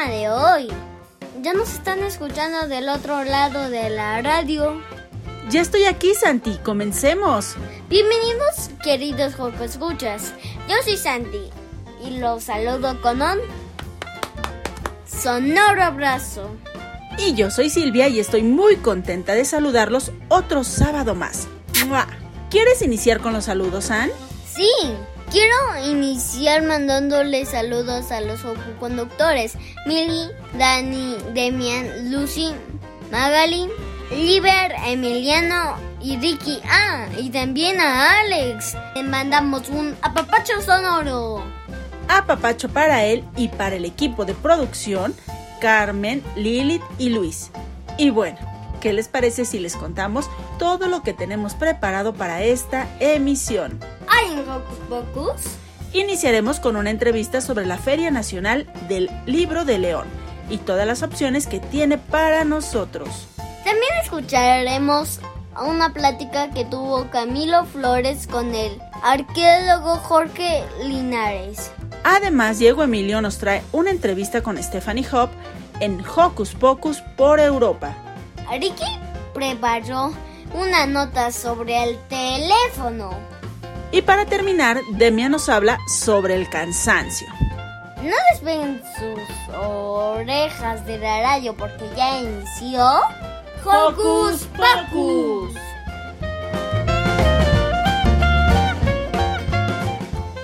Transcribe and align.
Programa 0.00 0.10
de 0.10 0.28
hoy. 0.30 0.68
Ya 1.42 1.52
nos 1.52 1.74
están 1.74 2.02
escuchando 2.02 2.68
del 2.68 2.88
otro 2.88 3.22
lado 3.24 3.68
de 3.70 3.90
la 3.90 4.22
radio. 4.22 4.80
Ya 5.50 5.60
estoy 5.60 5.84
aquí, 5.84 6.14
Santi. 6.14 6.58
Comencemos. 6.64 7.56
Bienvenidos, 7.88 8.70
queridos 8.82 9.34
Joco 9.34 9.64
Escuchas. 9.64 10.32
Yo 10.68 10.76
soy 10.84 10.96
Santi 10.96 11.50
y 12.06 12.18
los 12.18 12.44
saludo 12.44 13.00
con 13.02 13.20
un 13.20 13.38
sonoro 15.06 15.82
abrazo. 15.82 16.50
Y 17.18 17.34
yo 17.34 17.50
soy 17.50 17.68
Silvia 17.68 18.08
y 18.08 18.20
estoy 18.20 18.42
muy 18.42 18.76
contenta 18.76 19.34
de 19.34 19.44
saludarlos 19.44 20.12
otro 20.28 20.64
sábado 20.64 21.14
más. 21.14 21.46
¡Mua! 21.86 22.06
¿Quieres 22.48 22.80
iniciar 22.82 23.20
con 23.20 23.32
los 23.32 23.44
saludos, 23.44 23.86
San? 23.86 24.10
Sí, 24.50 24.70
quiero 25.30 25.54
iniciar 25.86 26.62
mandándoles 26.62 27.50
saludos 27.50 28.10
a 28.10 28.20
los 28.20 28.40
conductores 28.78 29.54
Mili, 29.86 30.28
Dani, 30.58 31.16
Demian, 31.32 32.10
Lucy, 32.10 32.52
Magali, 33.10 33.68
Liber, 34.10 34.74
Emiliano 34.86 35.76
y 36.02 36.18
Ricky. 36.18 36.60
Ah, 36.68 37.06
y 37.16 37.30
también 37.30 37.80
a 37.80 38.20
Alex. 38.20 38.76
Le 38.94 39.04
mandamos 39.04 39.68
un 39.68 39.96
apapacho 40.02 40.60
sonoro. 40.62 41.42
Apapacho 42.08 42.68
para 42.68 43.04
él 43.04 43.24
y 43.36 43.48
para 43.48 43.76
el 43.76 43.84
equipo 43.84 44.24
de 44.24 44.34
producción, 44.34 45.14
Carmen, 45.60 46.24
Lilith 46.34 46.82
y 46.98 47.10
Luis. 47.10 47.52
Y 47.98 48.10
bueno, 48.10 48.38
¿qué 48.80 48.92
les 48.92 49.06
parece 49.06 49.44
si 49.44 49.60
les 49.60 49.76
contamos 49.76 50.28
todo 50.58 50.88
lo 50.88 51.02
que 51.02 51.12
tenemos 51.12 51.54
preparado 51.54 52.14
para 52.14 52.42
esta 52.42 52.88
emisión? 52.98 53.78
¿Hay 54.10 54.32
en 54.32 54.48
Hocus 54.48 54.78
Pocus? 54.88 55.42
Iniciaremos 55.92 56.60
con 56.60 56.76
una 56.76 56.90
entrevista 56.90 57.40
sobre 57.40 57.66
la 57.66 57.78
Feria 57.78 58.10
Nacional 58.10 58.66
del 58.88 59.10
Libro 59.26 59.64
de 59.64 59.78
León 59.78 60.06
y 60.48 60.58
todas 60.58 60.86
las 60.86 61.02
opciones 61.02 61.46
que 61.46 61.60
tiene 61.60 61.96
para 61.96 62.44
nosotros. 62.44 63.28
También 63.64 63.92
escucharemos 64.02 65.20
una 65.60 65.92
plática 65.92 66.50
que 66.50 66.64
tuvo 66.64 67.08
Camilo 67.10 67.64
Flores 67.66 68.26
con 68.26 68.54
el 68.54 68.80
arqueólogo 69.02 69.96
Jorge 69.96 70.64
Linares. 70.82 71.70
Además, 72.02 72.58
Diego 72.58 72.82
Emilio 72.82 73.20
nos 73.20 73.38
trae 73.38 73.62
una 73.72 73.90
entrevista 73.90 74.42
con 74.42 74.60
Stephanie 74.62 75.06
Hop 75.12 75.30
en 75.80 76.02
Hocus 76.04 76.54
Pocus 76.54 77.00
por 77.16 77.40
Europa. 77.40 77.94
Ricky 78.50 78.98
preparó 79.34 80.12
una 80.54 80.86
nota 80.86 81.30
sobre 81.30 81.84
el 81.84 81.98
teléfono. 82.08 83.39
Y 83.92 84.02
para 84.02 84.24
terminar, 84.24 84.80
Demia 84.92 85.28
nos 85.28 85.48
habla 85.48 85.78
sobre 85.88 86.34
el 86.36 86.48
cansancio. 86.48 87.26
No 87.96 88.16
despeguen 88.32 88.80
sus 88.98 89.54
orejas 89.54 90.86
de 90.86 90.98
la 90.98 91.22
radio 91.22 91.56
porque 91.56 91.90
ya 91.96 92.20
inició 92.20 92.86
Hocus 93.64 94.46
Pocus. 94.56 95.54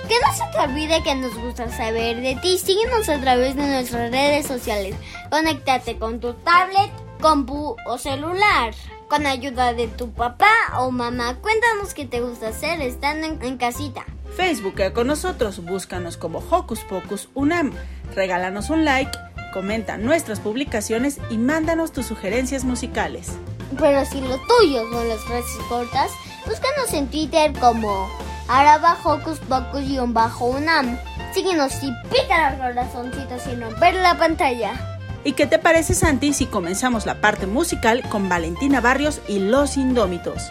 Que 0.07 0.15
no 0.19 0.33
se 0.33 0.43
te 0.51 0.59
olvide 0.59 1.01
que 1.03 1.15
nos 1.15 1.33
gusta 1.37 1.69
saber 1.69 2.17
de 2.17 2.35
ti. 2.35 2.57
Síguenos 2.57 3.07
a 3.07 3.19
través 3.21 3.55
de 3.55 3.65
nuestras 3.65 4.11
redes 4.11 4.45
sociales. 4.45 4.95
Conéctate 5.31 5.97
con 5.97 6.19
tu 6.19 6.33
tablet, 6.33 6.91
compu 7.21 7.77
o 7.87 7.97
celular. 7.97 8.73
Con 9.09 9.25
ayuda 9.25 9.73
de 9.73 9.87
tu 9.87 10.11
papá 10.11 10.51
o 10.79 10.91
mamá, 10.91 11.37
cuéntanos 11.41 11.93
qué 11.93 12.05
te 12.05 12.19
gusta 12.19 12.49
hacer 12.49 12.81
estando 12.81 13.25
en, 13.25 13.41
en 13.41 13.57
casita. 13.57 14.03
Facebook 14.35 14.75
con 14.93 15.07
nosotros, 15.07 15.63
búscanos 15.63 16.17
como 16.17 16.39
Hocus 16.39 16.81
Pocus 16.81 17.29
Unam. 17.33 17.71
Regálanos 18.13 18.69
un 18.69 18.83
like, 18.83 19.17
comenta 19.53 19.97
nuestras 19.97 20.41
publicaciones 20.41 21.19
y 21.29 21.37
mándanos 21.37 21.93
tus 21.93 22.05
sugerencias 22.05 22.65
musicales. 22.65 23.31
Pero 23.79 24.03
si 24.05 24.19
lo 24.19 24.37
tuyo 24.45 24.83
son 24.91 25.07
las 25.07 25.21
frases 25.21 25.57
cortas, 25.69 26.11
búscanos 26.45 26.93
en 26.93 27.07
Twitter 27.07 27.53
como 27.59 28.09
araba 28.49 28.97
Hocus 29.05 29.39
Pocus-unam. 29.39 30.97
Síguenos 31.33 31.73
y 31.81 31.93
pica 32.09 32.49
el 32.49 32.57
corazoncito 32.57 33.39
sin 33.39 33.61
romper 33.61 33.95
la 33.95 34.17
pantalla. 34.17 34.96
¿Y 35.27 35.33
qué 35.33 35.45
te 35.45 35.59
parece, 35.59 35.93
Santi, 35.93 36.31
si 36.31 36.45
comenzamos 36.45 37.05
la 37.05 37.19
parte 37.19 37.47
musical 37.47 38.01
con 38.07 38.29
Valentina 38.29 38.79
Barrios 38.79 39.19
y 39.27 39.39
Los 39.39 39.75
Indómitos? 39.75 40.41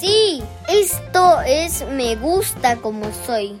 Sí, 0.00 0.42
esto 0.68 1.42
es 1.42 1.84
Me 1.86 2.16
gusta 2.16 2.76
como 2.76 3.04
soy. 3.26 3.60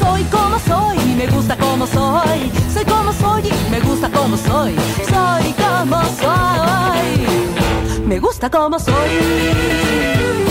Soy 0.00 0.22
como 0.24 0.58
soy 0.58 0.98
me 1.18 1.26
gusta 1.26 1.56
como 1.56 1.84
soy. 1.86 2.50
Soy 2.72 2.84
como 2.84 3.12
soy 3.12 3.42
y 3.48 3.70
me 3.70 3.80
gusta 3.80 4.08
como 4.08 4.36
soy. 4.36 4.76
Soy 5.10 5.52
como 5.54 6.00
soy. 6.20 7.26
Me 8.06 8.20
gusta 8.20 8.48
como 8.48 8.78
soy. 8.78 10.47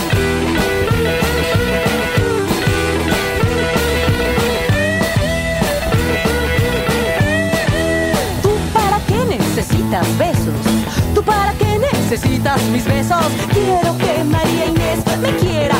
Necesitas 12.10 12.62
mis 12.72 12.86
besos? 12.86 13.26
Quiero 13.52 13.94
que 13.98 14.24
María 14.24 14.66
Inés 14.66 15.04
me 15.20 15.30
quiera, 15.36 15.76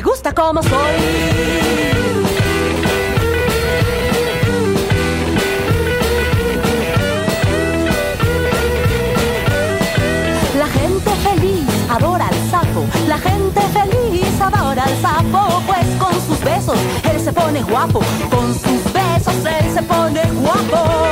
Me 0.00 0.04
gusta 0.04 0.32
como 0.32 0.62
soy. 0.62 0.70
La 10.56 10.66
gente 10.68 11.10
feliz 11.22 11.66
adora 11.90 12.28
al 12.28 12.50
sapo. 12.50 12.86
La 13.06 13.18
gente 13.18 13.60
feliz 13.74 14.40
adora 14.40 14.84
al 14.84 15.02
sapo. 15.02 15.62
Pues 15.66 15.86
con 15.98 16.14
sus 16.14 16.42
besos 16.42 16.78
él 17.04 17.20
se 17.20 17.30
pone 17.30 17.62
guapo. 17.62 18.00
Con 18.30 18.54
sus 18.54 18.82
besos 18.94 19.34
él 19.44 19.70
se 19.70 19.82
pone 19.82 20.22
guapo. 20.32 21.09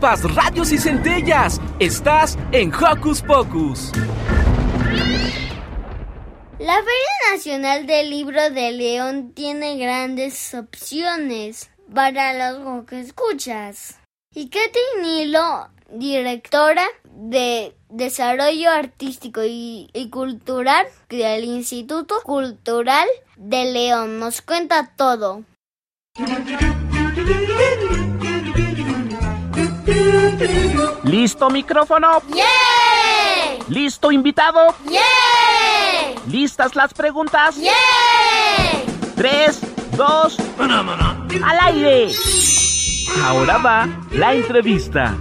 Chispas, 0.07 0.35
radios 0.35 0.71
y 0.71 0.77
centellas. 0.77 1.59
Estás 1.79 2.37
en 2.51 2.73
Hocus 2.73 3.21
Pocus. 3.21 3.91
La 6.59 6.75
Feria 6.75 7.33
Nacional 7.33 7.85
del 7.85 8.09
Libro 8.09 8.49
de 8.49 8.71
León 8.71 9.33
tiene 9.33 9.77
grandes 9.77 10.53
opciones 10.53 11.69
para 11.93 12.53
los 12.53 12.85
que 12.85 13.01
escuchas. 13.01 13.99
Y 14.33 14.49
Katy 14.49 14.79
Nilo, 15.01 15.67
directora 15.91 16.85
de 17.11 17.75
Desarrollo 17.89 18.71
Artístico 18.71 19.43
y, 19.43 19.89
y 19.93 20.09
Cultural 20.09 20.87
del 21.09 21.43
Instituto 21.43 22.21
Cultural 22.23 23.07
de 23.35 23.65
León, 23.73 24.19
nos 24.19 24.41
cuenta 24.41 24.93
todo. 24.95 25.43
¿Listo 31.03 31.49
micrófono? 31.49 32.21
¡Yay! 32.29 33.59
¿Listo 33.69 34.11
invitado? 34.11 34.59
¡Yay! 34.85 36.15
¿Listas 36.29 36.75
las 36.75 36.93
preguntas? 36.93 37.55
¡Yay! 37.57 37.71
Tres, 39.15 39.61
dos, 39.95 40.37
al 40.59 41.59
aire. 41.61 42.11
Ahora 43.23 43.57
va 43.57 43.87
la 44.11 44.33
entrevista. 44.33 45.15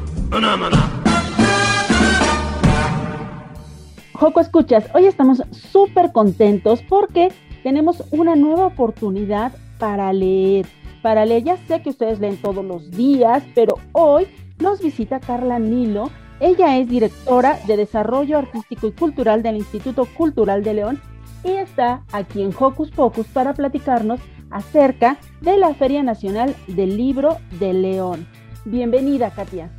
Joco 4.13 4.41
Escuchas, 4.41 4.85
hoy 4.95 5.07
estamos 5.07 5.43
súper 5.53 6.11
contentos 6.13 6.83
porque 6.89 7.33
tenemos 7.63 8.03
una 8.11 8.35
nueva 8.35 8.67
oportunidad 8.67 9.53
para 9.79 10.13
leer. 10.13 10.67
Para 11.03 11.25
leer, 11.25 11.45
ya 11.45 11.57
sé 11.69 11.83
que 11.83 11.91
ustedes 11.91 12.19
leen 12.19 12.37
todos 12.39 12.65
los 12.65 12.91
días, 12.91 13.45
pero 13.55 13.75
hoy 13.93 14.27
nos 14.59 14.81
visita 14.81 15.21
Carla 15.21 15.59
Nilo. 15.59 16.11
Ella 16.41 16.77
es 16.77 16.89
directora 16.89 17.59
de 17.67 17.77
Desarrollo 17.77 18.39
Artístico 18.39 18.87
y 18.87 18.93
Cultural 18.93 19.43
del 19.43 19.57
Instituto 19.57 20.05
Cultural 20.05 20.63
de 20.63 20.75
León 20.75 21.01
y 21.45 21.53
está 21.53 22.03
aquí 22.13 22.43
en 22.43 22.53
Hocus 22.59 22.91
Pocus 22.91 23.27
para 23.29 23.55
platicarnos 23.55 24.21
acerca 24.51 25.17
de 25.41 25.57
la 25.57 25.75
Feria 25.75 26.03
Nacional 26.03 26.55
del 26.67 26.97
Libro 26.97 27.39
de 27.59 27.73
León. 27.73 28.27
Bienvenida, 28.65 29.31
Katia. 29.31 29.71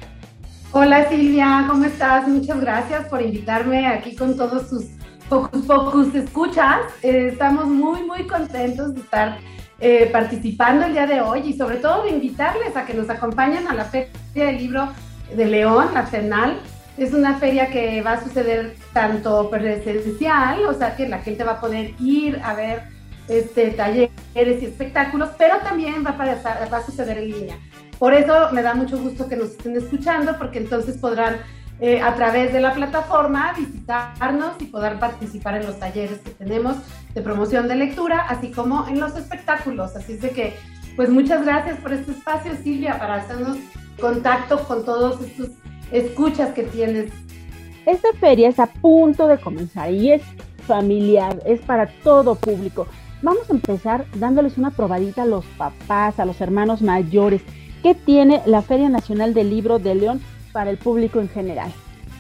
Hola 0.72 1.08
Silvia, 1.10 1.66
¿cómo 1.68 1.86
estás? 1.86 2.28
Muchas 2.28 2.60
gracias 2.60 3.08
por 3.08 3.22
invitarme 3.22 3.88
aquí 3.88 4.16
con 4.16 4.36
todos 4.36 4.70
sus 4.70 4.86
Focus 5.30 5.66
Focus 5.66 6.16
escuchas. 6.16 6.80
Eh, 7.04 7.30
estamos 7.32 7.68
muy, 7.68 8.04
muy 8.04 8.26
contentos 8.28 8.94
de 8.94 9.02
estar 9.02 9.38
eh, 9.80 10.10
participando 10.12 10.86
el 10.86 10.94
día 10.94 11.06
de 11.08 11.22
hoy 11.22 11.42
y 11.46 11.54
sobre 11.58 11.78
todo 11.78 12.04
de 12.04 12.12
invitarles 12.12 12.76
a 12.76 12.86
que 12.86 12.94
nos 12.94 13.10
acompañen 13.10 13.68
a 13.68 13.74
la 13.74 13.86
Feria 13.86 14.08
del 14.34 14.58
Libro 14.58 14.90
de 15.36 15.46
León, 15.46 15.90
la 15.94 16.04
FENAL. 16.06 16.58
Es 16.98 17.14
una 17.14 17.36
feria 17.38 17.70
que 17.70 18.02
va 18.02 18.14
a 18.14 18.24
suceder 18.24 18.76
tanto 18.92 19.52
presencial, 19.52 20.66
o 20.66 20.74
sea 20.74 20.96
que 20.96 21.08
la 21.08 21.20
gente 21.20 21.44
va 21.44 21.54
a 21.54 21.62
poder 21.62 21.94
ir 22.00 22.42
a 22.44 22.56
ver 22.56 22.82
este, 23.28 23.70
talleres 23.70 24.10
y 24.36 24.66
espectáculos, 24.66 25.30
pero 25.38 25.58
también 25.60 26.04
va 26.04 26.12
a, 26.12 26.18
pasar- 26.18 26.74
va 26.74 26.78
a 26.78 26.86
suceder 26.86 27.20
en 27.20 27.30
línea. 27.30 27.56
Por 28.00 28.14
eso 28.16 28.52
me 28.52 28.64
da 28.64 28.74
mucho 28.74 28.98
gusto 28.98 29.28
que 29.28 29.36
nos 29.36 29.52
estén 29.52 29.76
escuchando, 29.76 30.38
porque 30.40 30.58
entonces 30.58 30.98
podrán 30.98 31.38
eh, 31.80 32.02
a 32.02 32.16
través 32.16 32.54
de 32.54 32.60
la 32.60 32.74
plataforma 32.74 33.54
visitarnos 33.56 34.54
y 34.60 34.66
poder 34.66 34.98
participar 34.98 35.58
en 35.58 35.68
los 35.68 35.80
talleres 35.80 36.20
que 36.20 36.32
tenemos 36.32 36.78
de 37.14 37.22
promoción 37.22 37.68
de 37.68 37.76
lectura, 37.76 38.26
así 38.28 38.52
como 38.52 38.88
en 38.88 39.00
los 39.00 39.16
espectáculos. 39.16 39.96
Así 39.96 40.14
es 40.14 40.22
de 40.22 40.32
que, 40.32 40.56
pues 40.96 41.10
muchas 41.10 41.46
gracias 41.46 41.78
por 41.80 41.94
este 41.94 42.12
espacio, 42.12 42.54
Silvia, 42.64 42.98
para 42.98 43.16
hacernos 43.16 43.58
contacto 44.00 44.64
con 44.68 44.86
todos 44.86 45.22
estos 45.22 45.50
escuchas 45.92 46.52
que 46.54 46.64
tienes. 46.64 47.12
Esta 47.86 48.10
feria 48.20 48.50
está 48.50 48.64
a 48.64 48.68
punto 48.68 49.28
de 49.28 49.38
comenzar 49.38 49.92
y 49.92 50.14
es 50.14 50.22
familiar, 50.66 51.40
es 51.46 51.62
para 51.62 51.88
todo 52.04 52.36
público. 52.36 52.88
Vamos 53.22 53.50
a 53.50 53.54
empezar 53.54 54.06
dándoles 54.16 54.58
una 54.58 54.72
probadita 54.72 55.24
a 55.24 55.26
los 55.26 55.46
papás, 55.58 56.20
a 56.20 56.26
los 56.26 56.42
hermanos 56.42 56.82
mayores. 56.82 57.42
¿Qué 57.82 57.96
tiene 57.96 58.42
la 58.46 58.62
Feria 58.62 58.90
Nacional 58.90 59.34
del 59.34 59.50
Libro 59.50 59.80
de 59.80 59.96
León 59.96 60.22
para 60.58 60.72
el 60.72 60.80
público 60.80 61.20
en 61.20 61.30
general? 61.30 61.72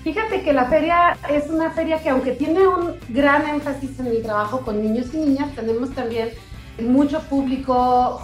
Fíjate 0.03 0.43
que 0.43 0.53
la 0.53 0.65
feria 0.65 1.17
es 1.27 1.49
una 1.49 1.71
feria 1.71 2.03
que 2.03 2.09
aunque 2.09 2.33
tiene 2.33 2.67
un 2.67 2.93
gran 3.09 3.49
énfasis 3.49 3.99
en 3.99 4.05
el 4.05 4.21
trabajo 4.21 4.61
con 4.61 4.79
niños 4.79 5.11
y 5.11 5.17
niñas, 5.17 5.55
tenemos 5.55 5.89
también 5.95 6.29
mucho 6.79 7.19
público 7.21 7.73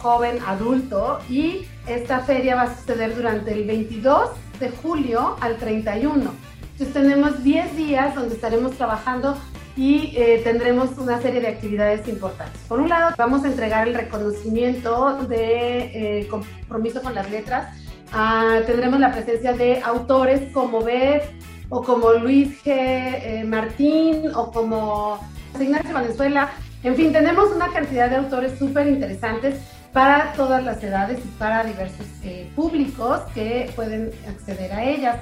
joven, 0.03 0.37
adulto 0.45 1.17
y 1.27 1.65
esta 1.87 2.19
feria 2.19 2.55
va 2.55 2.61
a 2.61 2.75
suceder 2.75 3.15
durante 3.15 3.53
el 3.53 3.65
22 3.65 4.29
de 4.59 4.69
julio 4.69 5.35
al 5.41 5.57
31. 5.57 6.31
Entonces 6.73 6.93
tenemos 6.93 7.43
10 7.43 7.75
días 7.75 8.13
donde 8.13 8.35
estaremos 8.35 8.73
trabajando 8.73 9.35
y 9.75 10.13
eh, 10.15 10.41
tendremos 10.43 10.95
una 10.99 11.19
serie 11.23 11.41
de 11.41 11.47
actividades 11.47 12.07
importantes. 12.07 12.61
Por 12.67 12.79
un 12.79 12.89
lado, 12.89 13.15
vamos 13.17 13.43
a 13.45 13.47
entregar 13.47 13.87
el 13.87 13.95
reconocimiento 13.95 15.25
de 15.27 16.19
eh, 16.19 16.27
compromiso 16.27 17.01
con 17.01 17.15
las 17.15 17.31
letras. 17.31 17.82
Ah, 18.15 18.59
tendremos 18.67 18.99
la 18.99 19.11
presencia 19.11 19.53
de 19.53 19.81
autores 19.81 20.51
como 20.53 20.83
Beth 20.83 21.23
o 21.69 21.81
como 21.81 22.13
Luis 22.13 22.63
G. 22.63 22.67
eh, 22.67 23.43
Martín 23.43 24.29
o 24.35 24.51
como 24.51 25.19
Ignacio 25.59 25.91
Valenzuela. 25.91 26.51
En 26.83 26.95
fin, 26.95 27.11
tenemos 27.11 27.51
una 27.51 27.69
cantidad 27.69 28.11
de 28.11 28.17
autores 28.17 28.59
súper 28.59 28.87
interesantes 28.87 29.59
para 29.93 30.33
todas 30.33 30.63
las 30.63 30.83
edades 30.83 31.19
y 31.25 31.27
para 31.39 31.63
diversos 31.63 32.05
eh, 32.23 32.51
públicos 32.55 33.21
que 33.33 33.71
pueden 33.75 34.11
acceder 34.29 34.71
a 34.73 34.83
ellas. 34.83 35.17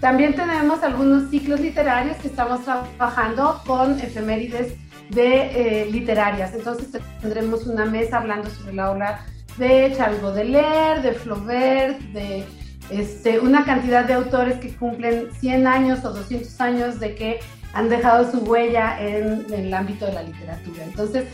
También 0.00 0.36
tenemos 0.36 0.84
algunos 0.84 1.30
ciclos 1.30 1.58
literarios 1.58 2.16
que 2.18 2.28
estamos 2.28 2.60
trabajando 2.64 3.60
con 3.66 3.98
efemérides 3.98 4.74
de 5.10 5.82
eh, 5.82 5.90
literarias. 5.90 6.54
Entonces 6.54 6.88
tendremos 7.20 7.66
una 7.66 7.86
mesa 7.86 8.18
hablando 8.18 8.48
sobre 8.50 8.74
la 8.74 8.92
obra 8.92 9.26
de 9.58 9.94
Charles 9.96 10.22
Baudelaire, 10.22 11.00
de 11.02 11.12
Flaubert, 11.12 11.98
de 12.12 12.44
este, 12.90 13.40
una 13.40 13.64
cantidad 13.64 14.04
de 14.04 14.14
autores 14.14 14.58
que 14.58 14.74
cumplen 14.74 15.28
100 15.40 15.66
años 15.66 16.04
o 16.04 16.12
200 16.12 16.60
años 16.60 17.00
de 17.00 17.14
que 17.14 17.40
han 17.72 17.88
dejado 17.88 18.30
su 18.30 18.38
huella 18.38 19.00
en, 19.00 19.46
en 19.52 19.66
el 19.66 19.74
ámbito 19.74 20.06
de 20.06 20.12
la 20.12 20.22
literatura. 20.22 20.84
Entonces, 20.84 21.24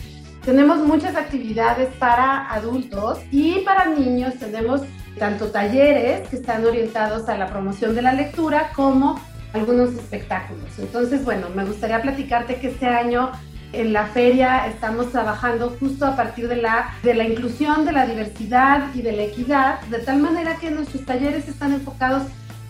tenemos 0.45 0.79
muchas 0.79 1.15
actividades 1.15 1.89
para 1.99 2.53
adultos 2.53 3.21
y 3.31 3.61
para 3.61 3.87
niños. 3.87 4.35
Tenemos 4.39 4.83
tanto 5.19 5.49
talleres 5.49 6.27
que 6.29 6.37
están 6.37 6.65
orientados 6.65 7.29
a 7.29 7.37
la 7.37 7.47
promoción 7.47 7.95
de 7.95 8.03
la 8.03 8.13
lectura 8.13 8.71
como 8.75 9.21
algunos 9.53 9.93
espectáculos. 9.95 10.79
Entonces, 10.79 11.25
bueno, 11.25 11.49
me 11.55 11.65
gustaría 11.65 12.01
platicarte 12.03 12.57
que 12.57 12.69
este 12.69 12.87
año 12.87 13.31
en 13.73 13.93
la 13.93 14.07
feria 14.07 14.67
estamos 14.67 15.11
trabajando 15.11 15.77
justo 15.81 16.07
a 16.07 16.17
partir 16.17 16.49
de 16.49 16.57
la, 16.57 16.95
de 17.03 17.15
la 17.15 17.25
inclusión, 17.25 17.85
de 17.85 17.93
la 17.93 18.07
diversidad 18.07 18.95
y 18.95 19.03
de 19.03 19.13
la 19.13 19.23
equidad, 19.23 19.81
de 19.83 19.99
tal 19.99 20.19
manera 20.19 20.57
que 20.57 20.71
nuestros 20.71 21.05
talleres 21.05 21.49
están 21.49 21.73
enfocados 21.73 22.25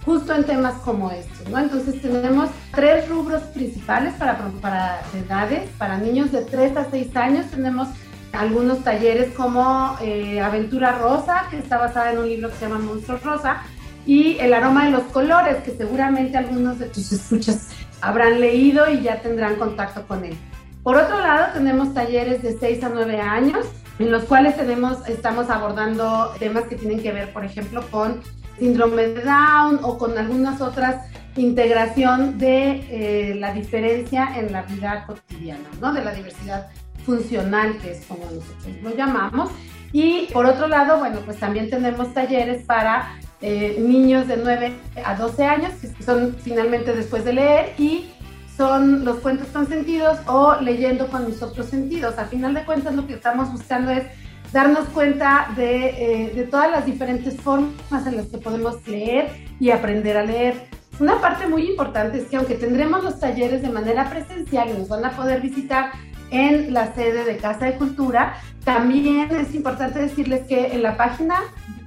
justo 0.05 0.35
en 0.35 0.45
temas 0.45 0.75
como 0.85 1.11
estos. 1.11 1.47
Entonces 1.47 2.01
tenemos 2.01 2.51
tres 2.75 3.09
rubros 3.09 3.43
principales 3.55 4.15
para, 4.15 4.39
para 4.61 5.01
edades, 5.15 5.69
para 5.79 5.99
niños 5.99 6.33
de 6.33 6.43
3 6.43 6.77
a 6.77 6.91
6 6.91 7.17
años 7.17 7.47
tenemos 7.51 7.89
algunos 8.33 8.83
talleres 8.83 9.33
como 9.35 9.97
eh, 10.01 10.41
Aventura 10.41 10.93
Rosa, 10.93 11.47
que 11.51 11.59
está 11.59 11.79
basada 11.79 12.13
en 12.13 12.19
un 12.19 12.29
libro 12.29 12.49
que 12.49 12.57
se 12.57 12.67
llama 12.67 12.79
Monstruos 12.79 13.23
Rosa, 13.23 13.63
y 14.05 14.37
El 14.39 14.53
aroma 14.53 14.87
de 14.87 14.91
los 14.91 15.05
colores, 15.05 15.63
que 15.63 15.71
seguramente 15.71 16.37
algunos 16.37 16.81
de 16.81 16.87
tus 16.87 17.13
escuchas 17.13 17.69
habrán 18.01 18.41
leído 18.41 18.91
y 18.91 19.01
ya 19.01 19.21
tendrán 19.21 19.55
contacto 19.57 20.05
con 20.09 20.25
él. 20.25 20.37
Por 20.83 20.97
otro 20.97 21.21
lado, 21.21 21.53
tenemos 21.55 21.95
talleres 21.95 22.43
de 22.43 22.59
6 22.59 22.83
a 22.85 22.89
9 22.89 23.21
años, 23.21 23.67
en 23.99 24.11
los 24.11 24.25
cuales 24.25 24.57
tenemos, 24.57 25.09
estamos 25.09 25.49
abordando 25.49 26.35
temas 26.39 26.65
que 26.65 26.77
tienen 26.77 27.01
que 27.01 27.13
ver, 27.13 27.33
por 27.33 27.45
ejemplo, 27.45 27.85
con 27.91 28.21
síndrome 28.59 29.09
de 29.09 29.23
Down 29.23 29.81
o 29.83 29.97
con 29.97 30.19
algunas 30.19 30.61
otras 30.61 31.07
integración 31.37 32.39
de 32.39 32.85
eh, 32.91 33.35
la 33.37 33.53
diferencia 33.53 34.37
en 34.37 34.53
la 34.53 34.63
vida 34.63 35.05
cotidiana, 35.07 35.69
¿no? 35.81 35.93
De 35.93 36.05
la 36.05 36.13
diversidad 36.13 36.69
funcional, 37.07 37.79
que 37.79 37.93
es 37.93 38.05
como 38.07 38.25
nosotros 38.25 38.83
lo 38.83 38.95
llamamos. 38.95 39.51
Y 39.93 40.27
por 40.33 40.47
otro 40.47 40.69
lado, 40.69 40.99
bueno, 40.99 41.21
pues 41.25 41.39
también 41.39 41.71
tenemos 41.71 42.13
talleres 42.13 42.65
para 42.65 43.19
eh, 43.41 43.77
niños 43.79 44.29
de 44.29 44.37
9 44.37 44.75
a 45.05 45.15
12 45.15 45.45
años, 45.45 45.73
que 45.81 46.03
son 46.03 46.37
finalmente 46.43 46.93
después 46.95 47.25
de 47.25 47.35
leer, 47.35 47.73
y 47.79 48.11
son 48.57 49.05
los 49.05 49.19
cuentos 49.19 49.49
con 49.49 49.67
sentidos 49.67 50.19
o 50.27 50.57
leyendo 50.61 51.07
con 51.09 51.27
mis 51.27 51.43
otros 51.43 51.67
sentidos. 51.67 52.19
A 52.19 52.27
final 52.27 52.55
de 52.55 52.65
cuentas, 52.65 52.95
lo 52.95 53.07
que 53.07 53.15
estamos 53.15 53.51
buscando 53.51 53.91
es 53.91 54.05
darnos 54.53 54.87
cuenta 54.89 55.49
de, 55.57 55.87
eh, 56.27 56.33
de, 56.35 56.43
todas 56.45 56.71
las 56.71 56.85
diferentes 56.85 57.41
formas 57.41 58.07
en 58.07 58.17
las 58.19 58.27
que 58.27 58.39
podemos 58.39 58.87
leer 58.87 59.31
y 59.59 59.71
aprender 59.71 60.17
a 60.17 60.25
leer. 60.25 60.67
Una 61.01 61.21
parte 61.21 61.47
muy 61.47 61.71
importante 61.71 62.19
es 62.19 62.25
que 62.25 62.37
aunque 62.37 62.55
tendremos 62.55 63.03
los 63.03 63.19
talleres 63.19 63.63
de 63.63 63.71
manera 63.71 64.11
presencial 64.11 64.69
y 64.69 64.79
nos 64.79 64.89
van 64.89 65.05
a 65.05 65.13
poder 65.13 65.41
visitar 65.41 65.91
en 66.31 66.73
la 66.73 66.95
sede 66.95 67.25
de 67.25 67.39
Casa 67.39 67.67
de 67.67 67.77
Cultura, 67.77 68.35
también 68.65 69.35
es 69.35 69.55
importante 69.55 70.01
decirles 70.01 70.47
que 70.47 70.73
en 70.73 70.83
la 70.83 70.97
página 70.97 71.37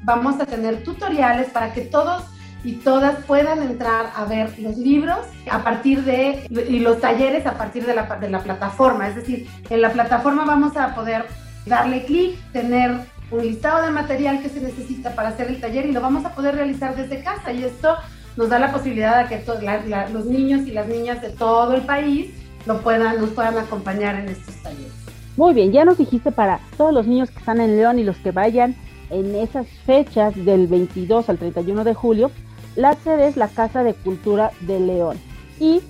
vamos 0.04 0.40
a 0.40 0.46
tener 0.46 0.84
tutoriales 0.84 1.50
para 1.50 1.74
que 1.74 1.82
todos 1.82 2.24
y 2.66 2.74
todas 2.74 3.24
puedan 3.26 3.62
entrar 3.62 4.12
a 4.16 4.26
ver 4.26 4.58
los 4.58 4.76
libros 4.76 5.20
a 5.50 5.64
partir 5.64 6.04
de, 6.04 6.48
y 6.68 6.80
los 6.80 7.00
talleres 7.00 7.46
a 7.46 7.54
partir 7.54 7.86
de 7.86 7.94
la, 7.94 8.04
de 8.20 8.30
la 8.30 8.40
plataforma. 8.40 9.08
Es 9.08 9.16
decir, 9.16 9.48
en 9.70 9.82
la 9.82 9.92
plataforma 9.92 10.46
vamos 10.46 10.76
a 10.76 10.96
poder 10.96 11.26
darle 11.68 12.06
clic, 12.06 12.36
tener 12.52 13.02
un 13.30 13.42
listado 13.42 13.86
de 13.86 13.92
material 13.92 14.42
que 14.42 14.50
se 14.50 14.62
necesita 14.62 15.14
para 15.14 15.30
hacer 15.30 15.48
el 15.48 15.62
taller 15.62 15.86
y 15.86 15.92
lo 15.92 16.02
vamos 16.02 16.26
a 16.26 16.34
poder 16.34 16.56
realizar 16.56 16.96
desde 16.96 17.24
casa. 17.24 17.54
Y 17.54 17.64
esto 17.64 17.96
nos 18.36 18.50
da 18.50 18.58
la 18.58 18.72
posibilidad 18.72 19.30
de 19.30 19.38
que 19.38 20.12
los 20.12 20.26
niños 20.26 20.66
y 20.66 20.72
las 20.72 20.88
niñas 20.88 21.22
de 21.22 21.30
todo 21.30 21.76
el 21.76 21.84
país 21.84 22.34
lo 22.66 22.82
puedan, 22.82 23.22
nos 23.22 23.30
puedan 23.30 23.60
acompañar 23.60 24.16
en 24.16 24.30
estos 24.30 24.56
talleres. 24.56 24.92
Muy 25.38 25.54
bien, 25.54 25.72
ya 25.72 25.86
nos 25.86 26.00
dijiste 26.00 26.32
para 26.32 26.60
todos 26.78 26.94
los 26.94 27.06
niños 27.06 27.30
que 27.30 27.38
están 27.38 27.62
en 27.62 27.76
León 27.76 28.00
y 28.00 28.04
los 28.04 28.18
que 28.18 28.32
vayan 28.32 28.76
en 29.10 29.36
esas 29.36 29.68
fechas 29.86 30.34
del 30.46 30.68
22 30.68 31.30
al 31.30 31.38
31 31.38 31.84
de 31.84 31.94
julio, 31.94 32.32
la 32.76 32.96
sede 32.96 33.28
es 33.28 33.38
la 33.38 33.48
Casa 33.48 33.84
de 33.84 33.94
Cultura 33.94 34.52
de 34.62 34.80
León. 34.80 35.18
Y 35.60 35.82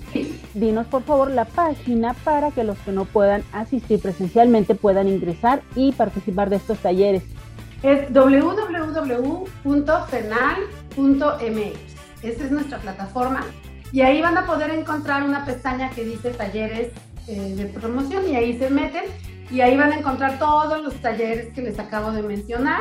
dinos 0.54 0.86
por 0.86 1.02
favor 1.02 1.30
la 1.30 1.44
página 1.44 2.14
para 2.24 2.50
que 2.52 2.64
los 2.64 2.78
que 2.78 2.92
no 2.92 3.04
puedan 3.04 3.42
asistir 3.52 4.00
presencialmente 4.00 4.74
puedan 4.74 5.08
ingresar 5.08 5.62
y 5.74 5.92
participar 5.92 6.50
de 6.50 6.56
estos 6.56 6.78
talleres. 6.78 7.24
Es 7.82 8.12
www.fenal.mx. 8.12 9.46
Esa 12.22 12.44
es 12.44 12.50
nuestra 12.50 12.78
plataforma. 12.78 13.44
Y 13.92 14.00
ahí 14.00 14.20
van 14.20 14.36
a 14.38 14.46
poder 14.46 14.70
encontrar 14.70 15.22
una 15.22 15.44
pestaña 15.44 15.90
que 15.90 16.04
dice 16.04 16.30
talleres 16.30 16.92
eh, 17.28 17.54
de 17.56 17.66
promoción 17.66 18.28
y 18.28 18.36
ahí 18.36 18.58
se 18.58 18.70
meten 18.70 19.04
y 19.50 19.60
ahí 19.60 19.76
van 19.76 19.92
a 19.92 19.98
encontrar 19.98 20.38
todos 20.38 20.82
los 20.82 20.94
talleres 20.96 21.52
que 21.52 21.62
les 21.62 21.78
acabo 21.78 22.10
de 22.12 22.22
mencionar, 22.22 22.80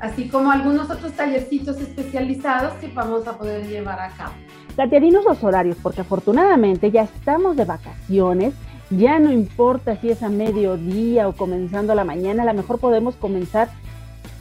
así 0.00 0.28
como 0.28 0.50
algunos 0.50 0.90
otros 0.90 1.12
tallercitos 1.12 1.78
especializados 1.78 2.74
que 2.74 2.88
vamos 2.88 3.26
a 3.26 3.36
poder 3.36 3.66
llevar 3.66 4.00
a 4.00 4.08
cabo. 4.10 4.32
Katia, 4.76 5.00
dinos 5.00 5.24
los 5.24 5.42
horarios, 5.42 5.76
porque 5.82 6.02
afortunadamente 6.02 6.90
ya 6.90 7.02
estamos 7.02 7.56
de 7.56 7.64
vacaciones, 7.64 8.54
ya 8.90 9.18
no 9.18 9.32
importa 9.32 9.96
si 9.96 10.10
es 10.10 10.22
a 10.22 10.28
mediodía 10.28 11.28
o 11.28 11.32
comenzando 11.32 11.92
a 11.92 11.96
la 11.96 12.04
mañana, 12.04 12.42
a 12.42 12.46
lo 12.46 12.54
mejor 12.54 12.78
podemos 12.78 13.16
comenzar 13.16 13.68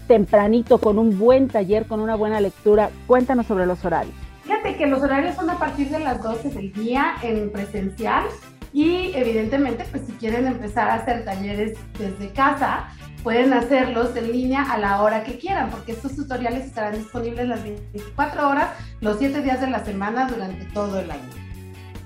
tempranito 0.08 0.78
con 0.78 1.00
un 1.00 1.18
buen 1.18 1.48
taller, 1.48 1.88
con 1.88 2.00
una 2.00 2.16
buena 2.16 2.40
lectura. 2.40 2.90
Cuéntanos 3.08 3.48
sobre 3.48 3.66
los 3.66 3.84
horarios. 3.86 4.14
Fíjate 4.44 4.76
que 4.76 4.86
los 4.86 5.02
horarios 5.02 5.36
son 5.36 5.50
a 5.50 5.58
partir 5.58 5.90
de 5.90 6.00
las 6.00 6.22
12 6.22 6.50
del 6.50 6.72
día 6.74 7.16
en 7.24 7.52
presencial 7.52 8.26
y 8.74 9.12
evidentemente 9.16 9.86
pues 9.90 10.04
si 10.06 10.12
quieren 10.14 10.46
empezar 10.46 10.90
a 10.90 10.96
hacer 10.96 11.26
talleres 11.26 11.78
desde 11.98 12.32
casa, 12.34 12.90
pueden 13.26 13.52
hacerlos 13.54 14.16
en 14.16 14.32
línea 14.32 14.72
a 14.72 14.78
la 14.78 15.02
hora 15.02 15.24
que 15.24 15.40
quieran, 15.40 15.72
porque 15.72 15.94
estos 15.94 16.16
tutoriales 16.16 16.64
estarán 16.64 16.94
disponibles 16.94 17.48
las 17.48 17.64
24 17.64 18.48
horas, 18.48 18.70
los 19.02 19.18
7 19.18 19.42
días 19.42 19.60
de 19.60 19.68
la 19.68 19.84
semana 19.84 20.28
durante 20.28 20.64
todo 20.66 21.00
el 21.00 21.10
año. 21.10 21.24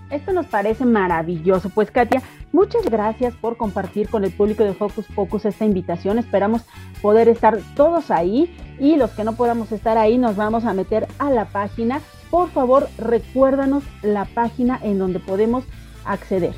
Esto 0.09 0.31
nos 0.31 0.45
parece 0.45 0.85
maravilloso. 0.85 1.69
Pues 1.71 1.91
Katia, 1.91 2.21
muchas 2.53 2.85
gracias 2.85 3.33
por 3.35 3.57
compartir 3.57 4.07
con 4.07 4.23
el 4.23 4.31
público 4.31 4.63
de 4.63 4.73
Focus 4.73 5.07
Pocus 5.13 5.43
esta 5.43 5.65
invitación. 5.65 6.19
Esperamos 6.19 6.61
poder 7.01 7.27
estar 7.27 7.59
todos 7.75 8.11
ahí 8.11 8.55
y 8.79 8.95
los 8.95 9.11
que 9.11 9.25
no 9.25 9.33
podamos 9.33 9.73
estar 9.73 9.97
ahí 9.97 10.17
nos 10.17 10.38
vamos 10.38 10.63
a 10.63 10.73
meter 10.73 11.05
a 11.19 11.29
la 11.29 11.49
página. 11.49 11.99
Por 12.31 12.49
favor, 12.49 12.88
recuérdanos 12.97 13.83
la 14.03 14.23
página 14.23 14.79
en 14.81 14.97
donde 14.97 15.19
podemos 15.19 15.65
acceder. 16.05 16.53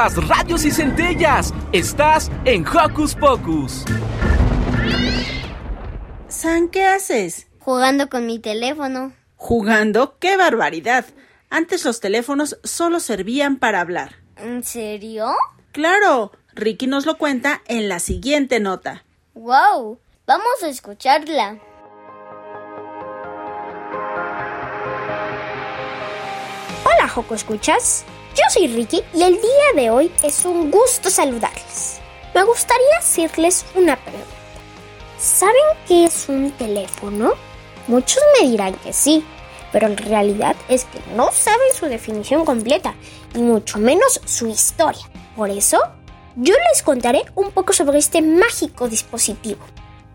Chispas, 0.00 0.28
radios 0.28 0.64
y 0.64 0.70
centellas. 0.70 1.52
Estás 1.72 2.30
en 2.46 2.66
Hocus 2.66 3.14
Pocus. 3.14 3.84
San, 6.28 6.68
¿qué 6.68 6.86
haces? 6.86 7.48
Jugando 7.58 8.08
con 8.08 8.24
mi 8.24 8.38
teléfono. 8.38 9.12
¿Jugando? 9.36 10.16
¡Qué 10.18 10.38
barbaridad! 10.38 11.04
Antes 11.50 11.84
los 11.84 12.00
teléfonos 12.00 12.58
solo 12.64 12.98
servían 13.00 13.58
para 13.58 13.80
hablar. 13.82 14.14
¿En 14.36 14.64
serio? 14.64 15.34
Claro, 15.72 16.32
Ricky 16.54 16.86
nos 16.86 17.04
lo 17.04 17.18
cuenta 17.18 17.60
en 17.66 17.90
la 17.90 18.00
siguiente 18.00 18.58
nota. 18.58 19.04
¡Wow! 19.34 19.98
Vamos 20.26 20.62
a 20.62 20.68
escucharla. 20.68 21.58
Hola, 26.84 27.08
Joco 27.08 27.34
Escuchas. 27.34 28.06
Yo 28.40 28.48
soy 28.48 28.68
Ricky 28.68 29.02
y 29.12 29.22
el 29.22 29.34
día 29.34 29.72
de 29.74 29.90
hoy 29.90 30.10
es 30.22 30.46
un 30.46 30.70
gusto 30.70 31.10
saludarles. 31.10 31.98
Me 32.34 32.42
gustaría 32.44 32.98
hacerles 32.98 33.66
una 33.74 33.96
pregunta. 33.96 34.26
¿Saben 35.18 35.62
qué 35.86 36.04
es 36.06 36.26
un 36.26 36.50
teléfono? 36.52 37.34
Muchos 37.86 38.22
me 38.40 38.48
dirán 38.48 38.72
que 38.76 38.94
sí, 38.94 39.22
pero 39.72 39.88
en 39.88 39.98
realidad 39.98 40.56
es 40.70 40.86
que 40.86 41.00
no 41.14 41.30
saben 41.32 41.74
su 41.78 41.84
definición 41.84 42.46
completa 42.46 42.94
y 43.34 43.40
mucho 43.40 43.78
menos 43.78 44.22
su 44.24 44.46
historia. 44.46 45.02
Por 45.36 45.50
eso, 45.50 45.78
yo 46.36 46.54
les 46.70 46.82
contaré 46.82 47.24
un 47.34 47.50
poco 47.50 47.74
sobre 47.74 47.98
este 47.98 48.22
mágico 48.22 48.88
dispositivo. 48.88 49.60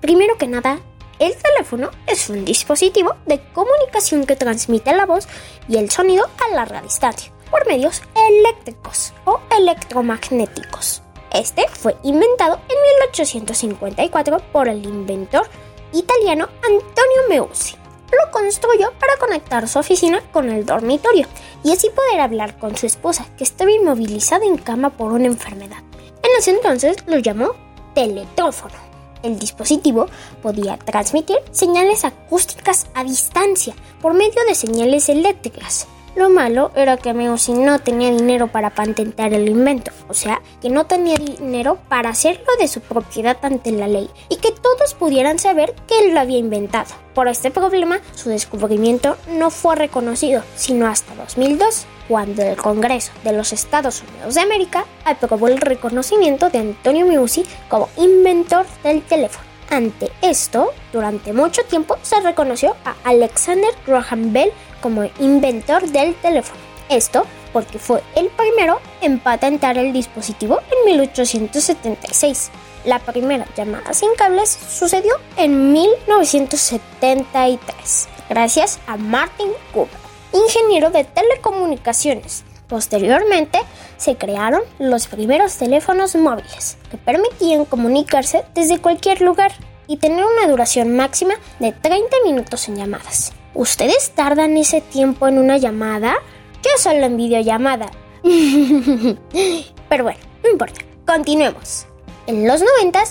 Primero 0.01 0.35
que 0.39 0.47
nada, 0.47 0.79
el 1.19 1.35
teléfono 1.35 1.91
es 2.07 2.27
un 2.29 2.43
dispositivo 2.43 3.17
de 3.27 3.39
comunicación 3.53 4.25
que 4.25 4.35
transmite 4.35 4.95
la 4.95 5.05
voz 5.05 5.27
y 5.67 5.77
el 5.77 5.91
sonido 5.91 6.25
a 6.25 6.55
larga 6.55 6.81
distancia 6.81 7.34
por 7.49 7.67
medios 7.67 8.01
eléctricos 8.15 9.13
o 9.25 9.39
electromagnéticos. 9.57 11.01
Este 11.31 11.67
fue 11.67 11.97
inventado 12.03 12.59
en 12.69 12.77
1854 13.01 14.39
por 14.51 14.69
el 14.69 14.85
inventor 14.85 15.47
italiano 15.91 16.47
Antonio 16.63 17.29
Meucci. 17.29 17.75
Lo 18.11 18.31
construyó 18.31 18.91
para 18.99 19.17
conectar 19.17 19.67
su 19.67 19.79
oficina 19.79 20.21
con 20.31 20.49
el 20.49 20.65
dormitorio 20.65 21.27
y 21.63 21.71
así 21.71 21.89
poder 21.89 22.21
hablar 22.21 22.57
con 22.57 22.77
su 22.77 22.85
esposa, 22.85 23.25
que 23.37 23.43
estaba 23.43 23.71
inmovilizada 23.71 24.45
en 24.45 24.57
cama 24.57 24.91
por 24.91 25.11
una 25.11 25.25
enfermedad. 25.25 25.83
En 26.23 26.29
ese 26.37 26.51
entonces 26.51 26.97
lo 27.07 27.17
llamó 27.17 27.55
teletrófono. 27.93 28.75
El 29.23 29.39
dispositivo 29.39 30.07
podía 30.41 30.77
transmitir 30.77 31.37
señales 31.51 32.05
acústicas 32.05 32.87
a 32.93 33.03
distancia 33.03 33.73
por 34.01 34.13
medio 34.13 34.45
de 34.47 34.53
señales 34.53 35.09
eléctricas. 35.09 35.87
Lo 36.15 36.29
malo 36.29 36.71
era 36.75 36.95
que 36.95 37.13
Meucci 37.13 37.51
no 37.51 37.79
tenía 37.79 38.09
dinero 38.09 38.47
para 38.47 38.69
patentar 38.69 39.33
el 39.33 39.49
invento, 39.49 39.91
o 40.07 40.13
sea, 40.13 40.41
que 40.61 40.69
no 40.69 40.85
tenía 40.85 41.17
dinero 41.17 41.77
para 41.89 42.11
hacerlo 42.11 42.47
de 42.57 42.69
su 42.69 42.79
propiedad 42.79 43.37
ante 43.41 43.73
la 43.73 43.89
ley 43.89 44.09
y 44.29 44.37
que 44.37 44.53
todos 44.53 44.93
pudieran 44.93 45.39
saber 45.39 45.75
que 45.87 45.99
él 45.99 46.13
lo 46.13 46.21
había 46.21 46.37
inventado. 46.37 46.95
Por 47.13 47.27
este 47.27 47.51
problema, 47.51 47.99
su 48.15 48.29
descubrimiento 48.29 49.17
no 49.27 49.49
fue 49.49 49.75
reconocido, 49.75 50.41
sino 50.55 50.87
hasta 50.87 51.13
2002, 51.15 51.85
cuando 52.07 52.43
el 52.43 52.55
Congreso 52.55 53.11
de 53.25 53.33
los 53.33 53.51
Estados 53.51 54.01
Unidos 54.01 54.35
de 54.35 54.41
América 54.41 54.85
aprobó 55.03 55.49
el 55.49 55.57
reconocimiento 55.57 56.49
de 56.49 56.59
Antonio 56.59 57.05
Meucci 57.05 57.45
como 57.67 57.89
inventor 57.97 58.65
del 58.83 59.01
teléfono. 59.01 59.45
Ante 59.69 60.11
esto, 60.21 60.71
durante 60.93 61.33
mucho 61.33 61.63
tiempo 61.63 61.97
se 62.03 62.21
reconoció 62.21 62.75
a 62.85 62.95
Alexander 63.03 63.71
Graham 63.85 64.31
Bell 64.31 64.51
como 64.85 65.03
inventor 65.19 65.87
del 65.87 66.13
teléfono. 66.13 66.61
Esto 66.89 67.25
porque 67.51 67.79
fue 67.79 68.03
el 68.15 68.27
primero 68.27 68.79
en 69.01 69.19
patentar 69.19 69.79
el 69.79 69.91
dispositivo 69.91 70.59
en 70.59 70.85
1876. 70.91 72.51
La 72.85 72.99
primera 72.99 73.47
llamada 73.57 73.95
sin 73.95 74.13
cables 74.15 74.51
sucedió 74.51 75.15
en 75.37 75.73
1973, 75.73 78.07
gracias 78.29 78.79
a 78.85 78.95
Martin 78.95 79.49
Cooper, 79.73 79.97
ingeniero 80.33 80.91
de 80.91 81.03
telecomunicaciones. 81.03 82.43
Posteriormente, 82.67 83.57
se 83.97 84.17
crearon 84.17 84.61
los 84.77 85.07
primeros 85.07 85.55
teléfonos 85.55 86.15
móviles, 86.15 86.77
que 86.91 86.97
permitían 86.97 87.65
comunicarse 87.65 88.45
desde 88.53 88.77
cualquier 88.77 89.21
lugar 89.21 89.51
y 89.87 89.97
tener 89.97 90.23
una 90.23 90.47
duración 90.47 90.95
máxima 90.95 91.33
de 91.57 91.71
30 91.71 92.17
minutos 92.23 92.69
en 92.69 92.75
llamadas. 92.75 93.33
¿Ustedes 93.55 94.11
tardan 94.11 94.57
ese 94.57 94.81
tiempo 94.81 95.29
en 95.29 95.37
una 95.37 95.55
llamada? 95.55 96.15
Yo 96.61 96.69
solo 96.77 97.05
en 97.05 97.15
videollamada. 97.15 97.89
Pero 98.21 100.03
bueno, 100.03 100.19
no 100.43 100.49
importa. 100.49 100.81
Continuemos. 101.07 101.87
En 102.27 102.45
los 102.45 102.61
90 102.61 103.01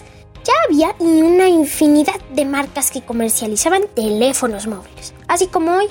ya 0.45 0.53
había 0.69 0.95
una 0.99 1.49
infinidad 1.49 2.21
de 2.35 2.45
marcas 2.45 2.91
que 2.91 3.01
comercializaban 3.01 3.85
teléfonos 3.95 4.67
móviles, 4.67 5.15
así 5.29 5.47
como 5.47 5.79
hoy. 5.79 5.87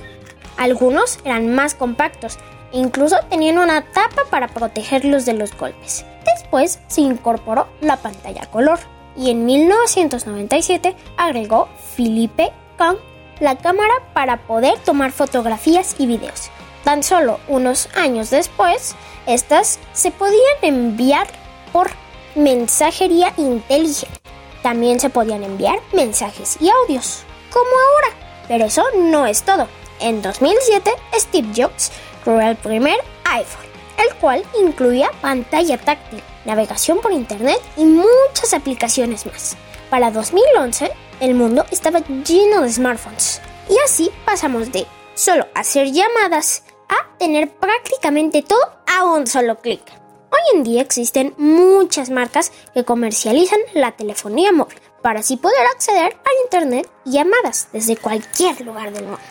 Algunos 0.57 1.17
eran 1.25 1.55
más 1.55 1.73
compactos 1.73 2.37
e 2.71 2.77
incluso 2.77 3.15
tenían 3.31 3.57
una 3.57 3.81
tapa 3.91 4.21
para 4.29 4.49
protegerlos 4.49 5.25
de 5.25 5.33
los 5.33 5.57
golpes. 5.57 6.05
Después 6.25 6.79
se 6.85 7.01
incorporó 7.01 7.69
la 7.81 7.97
pantalla 7.97 8.45
color 8.51 8.77
y 9.17 9.31
en 9.31 9.45
1997 9.45 10.95
agregó 11.17 11.69
Philippe 11.95 12.51
Kang 12.77 12.97
la 13.39 13.57
cámara 13.57 13.93
para 14.13 14.37
poder 14.37 14.77
tomar 14.79 15.11
fotografías 15.11 15.95
y 15.97 16.07
videos. 16.07 16.49
Tan 16.83 17.03
solo 17.03 17.39
unos 17.47 17.89
años 17.95 18.29
después, 18.29 18.95
estas 19.25 19.79
se 19.93 20.11
podían 20.11 20.57
enviar 20.61 21.27
por 21.71 21.91
mensajería 22.35 23.33
inteligente. 23.37 24.19
También 24.61 24.99
se 24.99 25.09
podían 25.09 25.43
enviar 25.43 25.79
mensajes 25.93 26.57
y 26.59 26.69
audios, 26.69 27.23
como 27.51 27.65
ahora. 27.65 28.15
Pero 28.47 28.65
eso 28.65 28.83
no 28.97 29.25
es 29.25 29.43
todo. 29.43 29.67
En 29.99 30.21
2007, 30.21 30.91
Steve 31.15 31.49
Jobs 31.55 31.91
creó 32.23 32.41
el 32.41 32.55
primer 32.55 32.97
iPhone, 33.25 33.65
el 33.97 34.15
cual 34.15 34.43
incluía 34.59 35.09
pantalla 35.21 35.77
táctil, 35.77 36.21
navegación 36.45 36.99
por 36.99 37.11
Internet 37.11 37.61
y 37.77 37.85
muchas 37.85 38.53
aplicaciones 38.53 39.25
más. 39.25 39.55
Para 39.93 40.09
2011, 40.09 40.91
el 41.19 41.35
mundo 41.35 41.67
estaba 41.69 41.99
lleno 41.99 42.63
de 42.63 42.73
smartphones. 42.73 43.39
Y 43.69 43.77
así 43.85 44.09
pasamos 44.25 44.71
de 44.71 44.87
solo 45.13 45.45
hacer 45.53 45.91
llamadas 45.91 46.63
a 46.89 47.15
tener 47.19 47.51
prácticamente 47.51 48.41
todo 48.41 48.59
a 48.87 49.03
un 49.03 49.27
solo 49.27 49.61
clic. 49.61 49.83
Hoy 50.31 50.57
en 50.57 50.63
día 50.63 50.81
existen 50.81 51.35
muchas 51.37 52.09
marcas 52.09 52.51
que 52.73 52.83
comercializan 52.83 53.59
la 53.75 53.91
telefonía 53.91 54.51
móvil 54.51 54.79
para 55.03 55.19
así 55.19 55.37
poder 55.37 55.63
acceder 55.67 56.13
a 56.13 56.43
Internet 56.43 56.89
y 57.05 57.11
llamadas 57.11 57.67
desde 57.71 57.95
cualquier 57.95 58.61
lugar 58.61 58.93
del 58.93 59.03
mundo. 59.03 59.21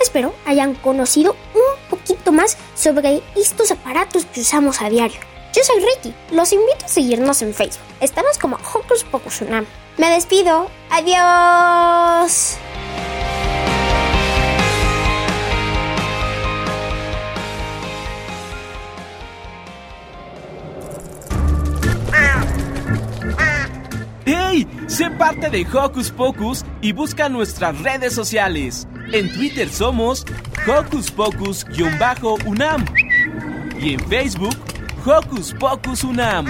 Espero 0.00 0.32
hayan 0.46 0.76
conocido 0.76 1.36
un 1.54 1.90
poquito 1.90 2.32
más 2.32 2.56
sobre 2.74 3.22
estos 3.34 3.70
aparatos 3.70 4.24
que 4.24 4.40
usamos 4.40 4.80
a 4.80 4.88
diario. 4.88 5.20
Yo 5.52 5.62
soy 5.62 5.84
Ricky, 5.84 6.14
los 6.30 6.54
invito 6.54 6.86
a 6.86 6.88
seguirnos 6.88 7.42
en 7.42 7.52
Facebook. 7.52 7.84
Estamos 8.00 8.38
como 8.38 8.56
Hocus 8.56 9.04
Pocus 9.04 9.42
Unam. 9.42 9.66
Me 9.98 10.10
despido, 10.10 10.70
adiós. 10.90 12.58
¡Hey! 24.26 24.66
Sé 24.86 25.10
parte 25.10 25.48
de 25.48 25.66
Hocus 25.72 26.10
Pocus 26.10 26.64
y 26.82 26.92
busca 26.92 27.30
nuestras 27.30 27.80
redes 27.80 28.12
sociales. 28.12 28.86
En 29.12 29.32
Twitter 29.32 29.68
somos 29.70 30.26
Hocus 30.66 31.10
Pocus-UNAM 31.10 32.84
y 33.80 33.94
en 33.94 34.00
Facebook 34.08 34.56
Hocus 35.06 35.54
Pocus 35.54 36.04
Unam. 36.04 36.46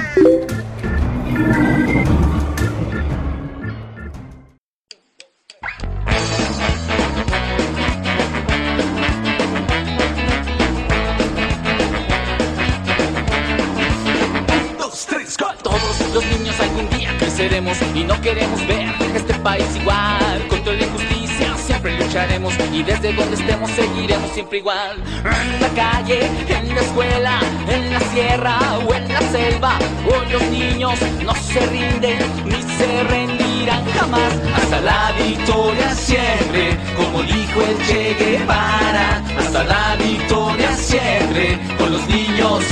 Y 17.56 18.04
no 18.04 18.20
queremos 18.20 18.66
ver 18.66 18.86
este 19.14 19.32
país 19.36 19.64
igual. 19.76 20.46
Contra 20.48 20.74
la 20.74 20.84
injusticia 20.84 21.56
siempre 21.56 21.96
lucharemos 21.96 22.52
y 22.70 22.82
desde 22.82 23.14
donde 23.14 23.34
estemos 23.34 23.70
seguiremos 23.70 24.30
siempre 24.32 24.58
igual. 24.58 25.02
En 25.24 25.62
la 25.62 25.68
calle, 25.70 26.26
en 26.48 26.74
la 26.74 26.80
escuela, 26.82 27.40
en 27.66 27.92
la 27.94 28.00
sierra 28.12 28.58
o 28.86 28.92
en 28.92 29.08
la 29.08 29.20
selva, 29.32 29.78
hoy 30.04 30.32
los 30.32 30.42
niños 30.50 30.98
no 31.24 31.34
se 31.34 31.60
rinden 31.66 32.18
ni 32.44 32.60
se 32.76 33.04
rendirán 33.04 33.86
jamás. 33.86 34.34
Hasta 34.54 34.80
la 34.82 35.12
victoria 35.12 35.94
siempre, 35.94 36.76
como 36.94 37.22
dijo 37.22 37.62
el 37.62 37.86
Che 37.86 38.14
Guevara. 38.18 39.22
Hasta 39.38 39.64
la 39.64 39.96
victoria 39.96 40.76
siempre, 40.76 41.58
con 41.78 41.90
los 41.90 42.06
niños 42.06 42.64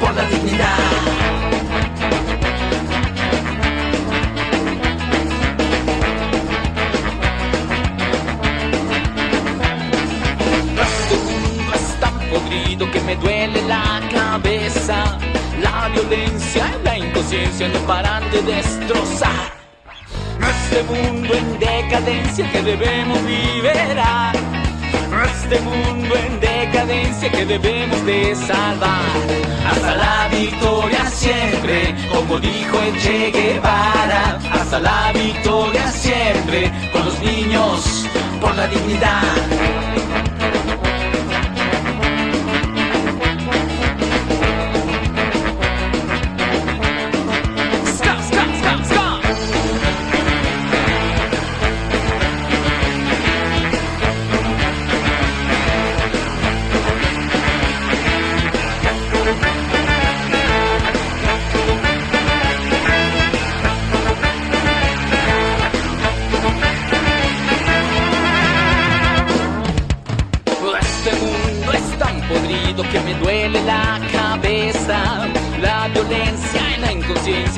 por 0.00 0.14
la 0.14 0.24
dignidad. 0.28 1.39
Duele 13.20 13.62
la 13.62 14.00
cabeza. 14.10 15.18
La 15.60 15.88
violencia 15.88 16.64
y 16.80 16.84
la 16.84 16.98
inconsciencia 16.98 17.68
no 17.68 17.78
paran 17.80 18.30
de 18.30 18.42
destrozar. 18.42 19.52
Este 20.40 20.82
mundo 20.84 21.34
en 21.34 21.58
decadencia 21.58 22.50
que 22.50 22.62
debemos 22.62 23.20
liberar. 23.22 24.34
Este 25.24 25.60
mundo 25.60 26.14
en 26.16 26.40
decadencia 26.40 27.30
que 27.30 27.44
debemos 27.44 28.04
de 28.06 28.34
salvar. 28.34 29.02
Hasta 29.68 29.94
la 29.96 30.28
victoria 30.28 31.04
siempre, 31.10 31.94
como 32.12 32.38
dijo 32.38 32.80
el 32.80 32.98
Che 33.00 33.30
Guevara. 33.30 34.38
Hasta 34.52 34.78
la 34.80 35.12
victoria 35.12 35.90
siempre, 35.92 36.72
con 36.92 37.04
los 37.04 37.20
niños 37.20 38.06
por 38.40 38.54
la 38.56 38.66
dignidad. 38.66 39.59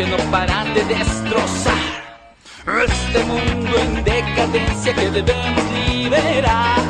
No 0.07 0.17
paran 0.31 0.73
de 0.75 0.85
destrozar 0.85 1.75
este 2.85 3.25
mundo 3.25 3.79
en 3.79 4.05
decadencia 4.05 4.95
que 4.95 5.11
debemos 5.11 5.65
liberar. 5.89 6.81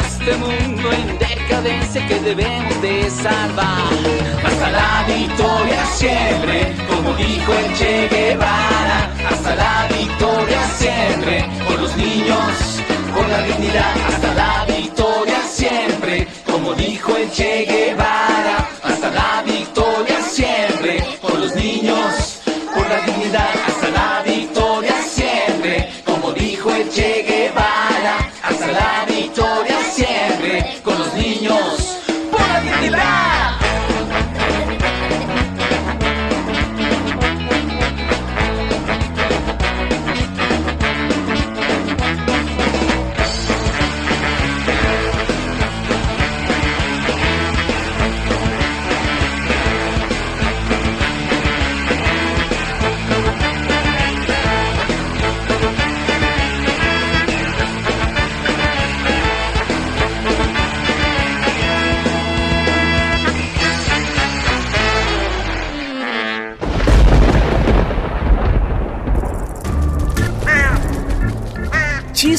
Este 0.00 0.34
mundo 0.36 0.92
en 0.92 1.18
decadencia 1.18 2.06
que 2.06 2.18
debemos 2.20 2.82
de 2.82 3.10
salvar. 3.10 3.92
Hasta 4.44 4.70
la 4.70 5.04
victoria 5.06 5.86
siempre, 5.94 6.74
como 6.88 7.14
dijo 7.14 7.52
el 7.52 7.74
Che 7.76 8.08
Guevara. 8.08 9.10
Hasta 9.30 9.54
la 9.54 9.86
victoria 9.88 10.60
siempre, 10.76 11.48
por 11.68 11.80
los 11.80 11.96
niños, 11.96 12.82
por 13.14 13.28
la 13.28 13.42
dignidad. 13.42 13.94
Hasta 14.08 14.34
la 14.34 14.64
victoria 14.66 15.40
siempre, 15.48 16.26
como 16.44 16.74
dijo 16.74 17.16
el 17.16 17.30
Che 17.30 17.64
Guevara. 17.64 18.65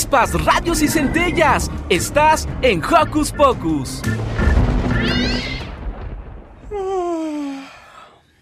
Chispas, 0.08 0.46
radios 0.46 0.82
y 0.82 0.88
centellas. 0.88 1.70
Estás 1.90 2.48
en 2.62 2.82
Hocus 2.82 3.34
Pocus. 3.34 4.02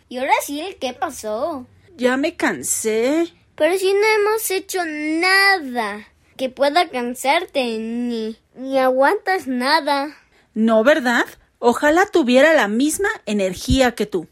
¿Y 0.09 0.17
ahora 0.19 0.33
sí, 0.45 0.77
qué 0.79 0.93
pasó? 0.93 1.65
Ya 1.97 2.17
me 2.17 2.35
cansé. 2.35 3.33
Pero 3.55 3.79
si 3.79 3.91
no 3.91 3.99
hemos 3.99 4.51
hecho 4.51 4.85
nada 4.85 6.05
que 6.37 6.49
pueda 6.49 6.87
cansarte, 6.89 7.79
ni, 7.79 8.37
ni 8.53 8.77
aguantas 8.77 9.47
nada. 9.47 10.15
No, 10.53 10.83
¿verdad? 10.83 11.25
Ojalá 11.57 12.05
tuviera 12.05 12.53
la 12.53 12.67
misma 12.67 13.09
energía 13.25 13.95
que 13.95 14.05
tú. 14.05 14.27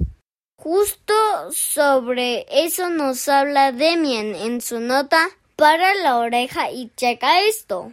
Justo 0.58 1.16
sobre 1.52 2.46
eso 2.52 2.92
nos 2.92 3.28
habla 3.28 3.72
Demian 3.72 4.36
en 4.36 4.62
su 4.62 4.80
nota 4.80 5.32
Para 5.56 5.94
la 5.96 6.18
oreja 6.18 6.72
y 6.72 6.92
checa 6.96 7.42
esto. 7.42 7.92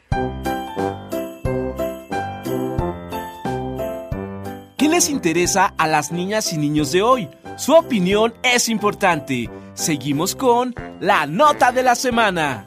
¿Qué 4.79 4.89
les 4.89 5.11
interesa 5.11 5.75
a 5.77 5.87
las 5.87 6.11
niñas 6.11 6.55
y 6.55 6.57
niños 6.57 6.91
de 6.93 7.03
hoy? 7.03 7.29
Su 7.59 7.75
opinión 7.75 8.33
es 8.43 8.71
importante. 8.71 9.51
Seguimos 9.75 10.35
con 10.35 10.75
la 11.01 11.27
nota 11.27 11.71
de 11.71 11.83
la 11.83 11.95
semana. 11.95 12.67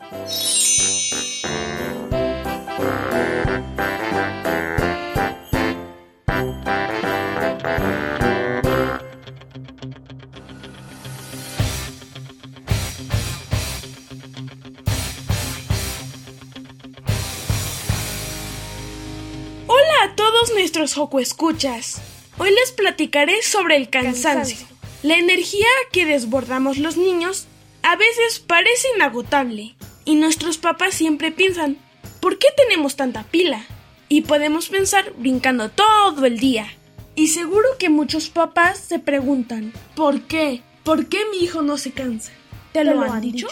Todos 20.43 20.55
nuestros 20.55 20.97
Escuchas. 21.19 22.01
Hoy 22.37 22.49
les 22.51 22.71
platicaré 22.71 23.41
sobre 23.43 23.77
el 23.77 23.89
cansancio. 23.89 24.67
La 25.01 25.17
energía 25.17 25.67
que 25.91 26.05
desbordamos 26.05 26.77
los 26.77 26.97
niños 26.97 27.47
a 27.81 27.95
veces 27.95 28.39
parece 28.39 28.87
inagotable 28.95 29.75
y 30.03 30.15
nuestros 30.15 30.57
papás 30.57 30.95
siempre 30.95 31.31
piensan, 31.31 31.77
¿por 32.19 32.39
qué 32.39 32.47
tenemos 32.57 32.95
tanta 32.97 33.23
pila? 33.23 33.63
Y 34.09 34.21
podemos 34.21 34.67
pensar 34.67 35.13
brincando 35.17 35.69
todo 35.69 36.25
el 36.25 36.39
día. 36.39 36.67
Y 37.15 37.27
seguro 37.27 37.67
que 37.79 37.89
muchos 37.89 38.29
papás 38.29 38.79
se 38.79 38.99
preguntan, 38.99 39.71
¿por 39.95 40.23
qué? 40.23 40.61
¿Por 40.83 41.07
qué 41.07 41.19
mi 41.31 41.37
hijo 41.37 41.61
no 41.61 41.77
se 41.77 41.91
cansa? 41.91 42.33
¿Te, 42.73 42.83
lo, 42.83 43.01
han, 43.01 43.21
dicho? 43.21 43.47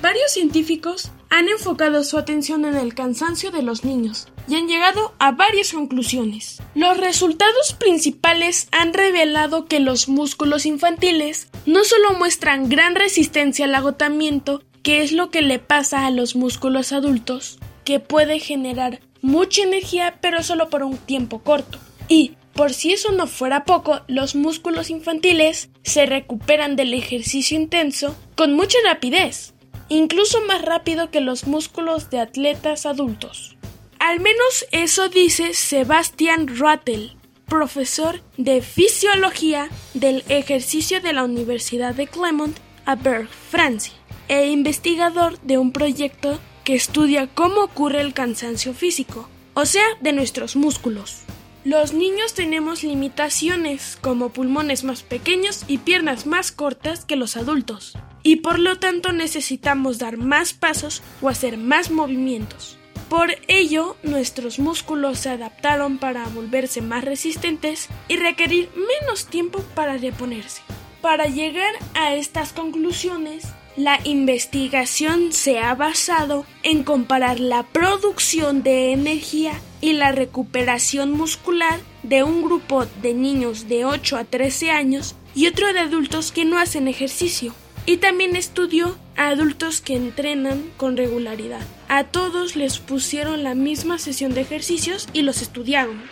Varios 0.00 0.32
científicos 0.32 1.12
han 1.30 1.48
enfocado 1.48 2.04
su 2.04 2.18
atención 2.18 2.64
en 2.64 2.76
el 2.76 2.94
cansancio 2.94 3.50
de 3.50 3.62
los 3.62 3.84
niños 3.84 4.28
y 4.48 4.54
han 4.54 4.68
llegado 4.68 5.14
a 5.18 5.32
varias 5.32 5.72
conclusiones. 5.72 6.62
Los 6.74 6.98
resultados 6.98 7.74
principales 7.78 8.68
han 8.72 8.92
revelado 8.92 9.66
que 9.66 9.80
los 9.80 10.08
músculos 10.08 10.66
infantiles 10.66 11.48
no 11.66 11.84
solo 11.84 12.12
muestran 12.18 12.68
gran 12.68 12.94
resistencia 12.94 13.64
al 13.64 13.74
agotamiento, 13.74 14.62
que 14.82 15.02
es 15.02 15.12
lo 15.12 15.30
que 15.30 15.42
le 15.42 15.58
pasa 15.58 16.06
a 16.06 16.10
los 16.10 16.36
músculos 16.36 16.92
adultos, 16.92 17.58
que 17.84 18.00
puede 18.00 18.38
generar 18.38 19.00
mucha 19.20 19.62
energía 19.62 20.18
pero 20.20 20.42
solo 20.42 20.70
por 20.70 20.82
un 20.84 20.96
tiempo 20.96 21.40
corto. 21.40 21.78
Y, 22.08 22.32
por 22.52 22.72
si 22.72 22.92
eso 22.92 23.12
no 23.12 23.26
fuera 23.26 23.64
poco, 23.64 24.00
los 24.06 24.34
músculos 24.34 24.88
infantiles 24.88 25.68
se 25.82 26.06
recuperan 26.06 26.76
del 26.76 26.94
ejercicio 26.94 27.56
intenso 27.56 28.16
con 28.34 28.54
mucha 28.54 28.78
rapidez, 28.84 29.52
incluso 29.88 30.40
más 30.46 30.62
rápido 30.62 31.10
que 31.10 31.20
los 31.20 31.46
músculos 31.46 32.10
de 32.10 32.20
atletas 32.20 32.86
adultos. 32.86 33.56
Al 33.98 34.20
menos 34.20 34.66
eso 34.72 35.08
dice 35.08 35.54
Sebastian 35.54 36.58
Rattel, 36.58 37.16
profesor 37.46 38.20
de 38.36 38.62
fisiología 38.62 39.68
del 39.94 40.24
ejercicio 40.28 41.00
de 41.00 41.12
la 41.12 41.24
Universidad 41.24 41.94
de 41.94 42.06
Clermont 42.06 42.56
a 42.84 42.94
Berg, 42.94 43.28
Francia, 43.28 43.94
e 44.28 44.48
investigador 44.48 45.38
de 45.40 45.58
un 45.58 45.72
proyecto 45.72 46.38
que 46.64 46.74
estudia 46.74 47.28
cómo 47.28 47.62
ocurre 47.62 48.00
el 48.00 48.12
cansancio 48.12 48.74
físico, 48.74 49.28
o 49.54 49.66
sea, 49.66 49.86
de 50.00 50.12
nuestros 50.12 50.56
músculos. 50.56 51.25
Los 51.66 51.92
niños 51.92 52.32
tenemos 52.32 52.84
limitaciones 52.84 53.98
como 54.00 54.28
pulmones 54.28 54.84
más 54.84 55.02
pequeños 55.02 55.64
y 55.66 55.78
piernas 55.78 56.24
más 56.24 56.52
cortas 56.52 57.04
que 57.04 57.16
los 57.16 57.36
adultos, 57.36 57.98
y 58.22 58.36
por 58.36 58.60
lo 58.60 58.78
tanto 58.78 59.12
necesitamos 59.12 59.98
dar 59.98 60.16
más 60.16 60.52
pasos 60.52 61.02
o 61.20 61.28
hacer 61.28 61.58
más 61.58 61.90
movimientos. 61.90 62.78
Por 63.08 63.34
ello, 63.48 63.96
nuestros 64.04 64.60
músculos 64.60 65.18
se 65.18 65.30
adaptaron 65.30 65.98
para 65.98 66.28
volverse 66.28 66.82
más 66.82 67.04
resistentes 67.04 67.88
y 68.06 68.14
requerir 68.14 68.70
menos 68.76 69.26
tiempo 69.26 69.58
para 69.74 69.96
reponerse. 69.96 70.62
Para 71.02 71.26
llegar 71.26 71.74
a 71.94 72.14
estas 72.14 72.52
conclusiones, 72.52 73.44
la 73.76 74.00
investigación 74.04 75.32
se 75.32 75.58
ha 75.58 75.74
basado 75.74 76.46
en 76.62 76.82
comparar 76.82 77.40
la 77.40 77.62
producción 77.62 78.62
de 78.62 78.92
energía 78.92 79.60
y 79.82 79.92
la 79.92 80.12
recuperación 80.12 81.12
muscular 81.12 81.78
de 82.02 82.22
un 82.22 82.42
grupo 82.42 82.86
de 83.02 83.12
niños 83.12 83.68
de 83.68 83.84
8 83.84 84.16
a 84.16 84.24
13 84.24 84.70
años 84.70 85.14
y 85.34 85.46
otro 85.46 85.72
de 85.74 85.80
adultos 85.80 86.32
que 86.32 86.46
no 86.46 86.58
hacen 86.58 86.88
ejercicio. 86.88 87.54
Y 87.84 87.98
también 87.98 88.34
estudió 88.34 88.96
a 89.16 89.28
adultos 89.28 89.80
que 89.80 89.94
entrenan 89.94 90.70
con 90.76 90.96
regularidad. 90.96 91.60
A 91.88 92.04
todos 92.04 92.56
les 92.56 92.78
pusieron 92.78 93.44
la 93.44 93.54
misma 93.54 93.98
sesión 93.98 94.34
de 94.34 94.40
ejercicios 94.40 95.06
y 95.12 95.22
los 95.22 95.42
estudiaron. 95.42 96.02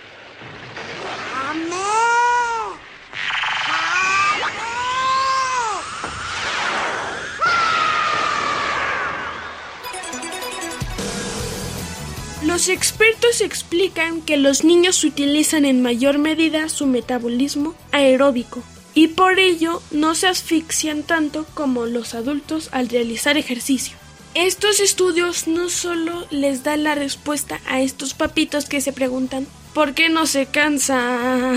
Los 12.44 12.68
expertos 12.68 13.40
explican 13.40 14.20
que 14.20 14.36
los 14.36 14.64
niños 14.64 15.02
utilizan 15.02 15.64
en 15.64 15.80
mayor 15.80 16.18
medida 16.18 16.68
su 16.68 16.86
metabolismo 16.86 17.74
aeróbico 17.90 18.62
y 18.92 19.08
por 19.08 19.38
ello 19.38 19.82
no 19.90 20.14
se 20.14 20.26
asfixian 20.26 21.04
tanto 21.04 21.46
como 21.54 21.86
los 21.86 22.14
adultos 22.14 22.68
al 22.72 22.90
realizar 22.90 23.38
ejercicio. 23.38 23.96
Estos 24.34 24.80
estudios 24.80 25.48
no 25.48 25.70
solo 25.70 26.26
les 26.30 26.62
dan 26.62 26.84
la 26.84 26.94
respuesta 26.94 27.60
a 27.66 27.80
estos 27.80 28.12
papitos 28.12 28.66
que 28.66 28.82
se 28.82 28.92
preguntan 28.92 29.46
¿por 29.72 29.94
qué 29.94 30.10
no 30.10 30.26
se 30.26 30.44
cansa? 30.44 31.54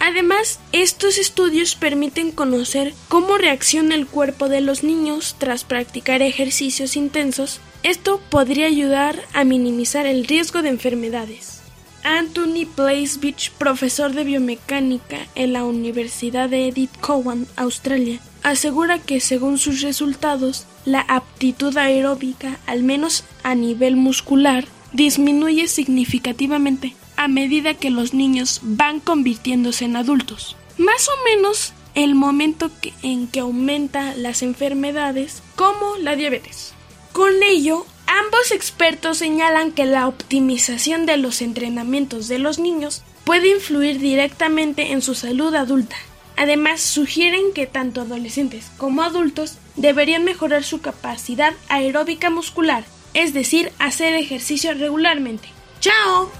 Además, 0.00 0.58
estos 0.72 1.18
estudios 1.18 1.74
permiten 1.76 2.32
conocer 2.32 2.94
cómo 3.08 3.38
reacciona 3.38 3.94
el 3.94 4.06
cuerpo 4.06 4.48
de 4.48 4.60
los 4.60 4.82
niños 4.82 5.36
tras 5.38 5.64
practicar 5.64 6.20
ejercicios 6.20 6.96
intensos. 6.96 7.60
Esto 7.82 8.20
podría 8.30 8.66
ayudar 8.66 9.20
a 9.32 9.44
minimizar 9.44 10.06
el 10.06 10.26
riesgo 10.26 10.62
de 10.62 10.70
enfermedades. 10.70 11.62
Anthony 12.02 12.68
Blaisbich, 12.76 13.50
profesor 13.52 14.12
de 14.12 14.22
biomecánica 14.22 15.26
en 15.34 15.52
la 15.52 15.64
Universidad 15.64 16.48
de 16.48 16.68
Edith 16.68 16.96
Cowan, 17.00 17.48
Australia, 17.56 18.20
asegura 18.44 19.00
que 19.00 19.18
según 19.18 19.58
sus 19.58 19.82
resultados, 19.82 20.66
la 20.84 21.00
aptitud 21.00 21.76
aeróbica, 21.76 22.60
al 22.66 22.84
menos 22.84 23.24
a 23.42 23.56
nivel 23.56 23.96
muscular, 23.96 24.66
disminuye 24.92 25.66
significativamente 25.66 26.94
a 27.16 27.26
medida 27.26 27.74
que 27.74 27.90
los 27.90 28.14
niños 28.14 28.60
van 28.62 29.00
convirtiéndose 29.00 29.84
en 29.84 29.96
adultos. 29.96 30.56
Más 30.78 31.08
o 31.08 31.24
menos 31.24 31.72
el 31.96 32.14
momento 32.14 32.70
en 33.02 33.26
que 33.26 33.40
aumentan 33.40 34.22
las 34.22 34.42
enfermedades 34.42 35.42
como 35.56 35.96
la 35.96 36.14
diabetes. 36.14 36.75
Con 37.16 37.42
ello, 37.42 37.86
ambos 38.06 38.50
expertos 38.50 39.16
señalan 39.16 39.72
que 39.72 39.86
la 39.86 40.06
optimización 40.06 41.06
de 41.06 41.16
los 41.16 41.40
entrenamientos 41.40 42.28
de 42.28 42.38
los 42.38 42.58
niños 42.58 43.00
puede 43.24 43.48
influir 43.48 44.00
directamente 44.00 44.92
en 44.92 45.00
su 45.00 45.14
salud 45.14 45.54
adulta. 45.54 45.96
Además, 46.36 46.82
sugieren 46.82 47.54
que 47.54 47.66
tanto 47.66 48.02
adolescentes 48.02 48.70
como 48.76 49.00
adultos 49.00 49.54
deberían 49.76 50.24
mejorar 50.24 50.62
su 50.62 50.82
capacidad 50.82 51.54
aeróbica 51.70 52.28
muscular, 52.28 52.84
es 53.14 53.32
decir, 53.32 53.72
hacer 53.78 54.12
ejercicio 54.12 54.74
regularmente. 54.74 55.48
¡Chao! 55.80 56.30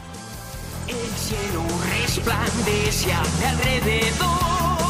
El 0.89 0.97
resplandece 2.03 3.15
alrededor, 3.15 4.29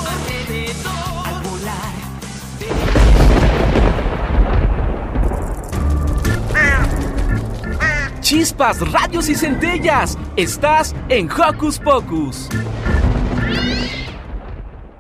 alrededor, 0.09 1.26
Chispas, 8.29 8.81
radios 8.91 9.29
y 9.29 9.37
centellas. 9.37 10.19
Estás 10.37 10.97
en 11.09 11.31
Hocus 11.31 11.79
Pocus. 11.79 12.49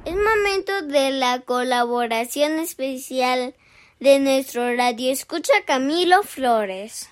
Es 0.05 0.15
momento 0.15 0.83
de 0.83 1.11
la 1.11 1.41
colaboración 1.41 2.61
especial 2.61 3.57
de 3.99 4.21
nuestro 4.21 4.77
radio 4.77 5.11
escucha 5.11 5.53
Camilo 5.67 6.23
Flores. 6.23 7.11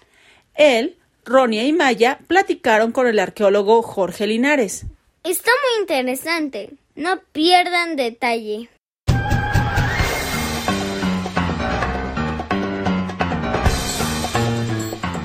Él, 0.55 0.97
Ronia 1.25 1.65
y 1.65 1.73
Maya 1.73 2.21
platicaron 2.29 2.93
con 2.93 3.09
el 3.09 3.19
arqueólogo 3.19 3.83
Jorge 3.83 4.29
Linares. 4.29 4.87
Está 5.25 5.51
muy 5.51 5.81
interesante. 5.81 6.75
No 6.95 7.19
pierdan 7.33 7.97
detalle. 7.97 8.69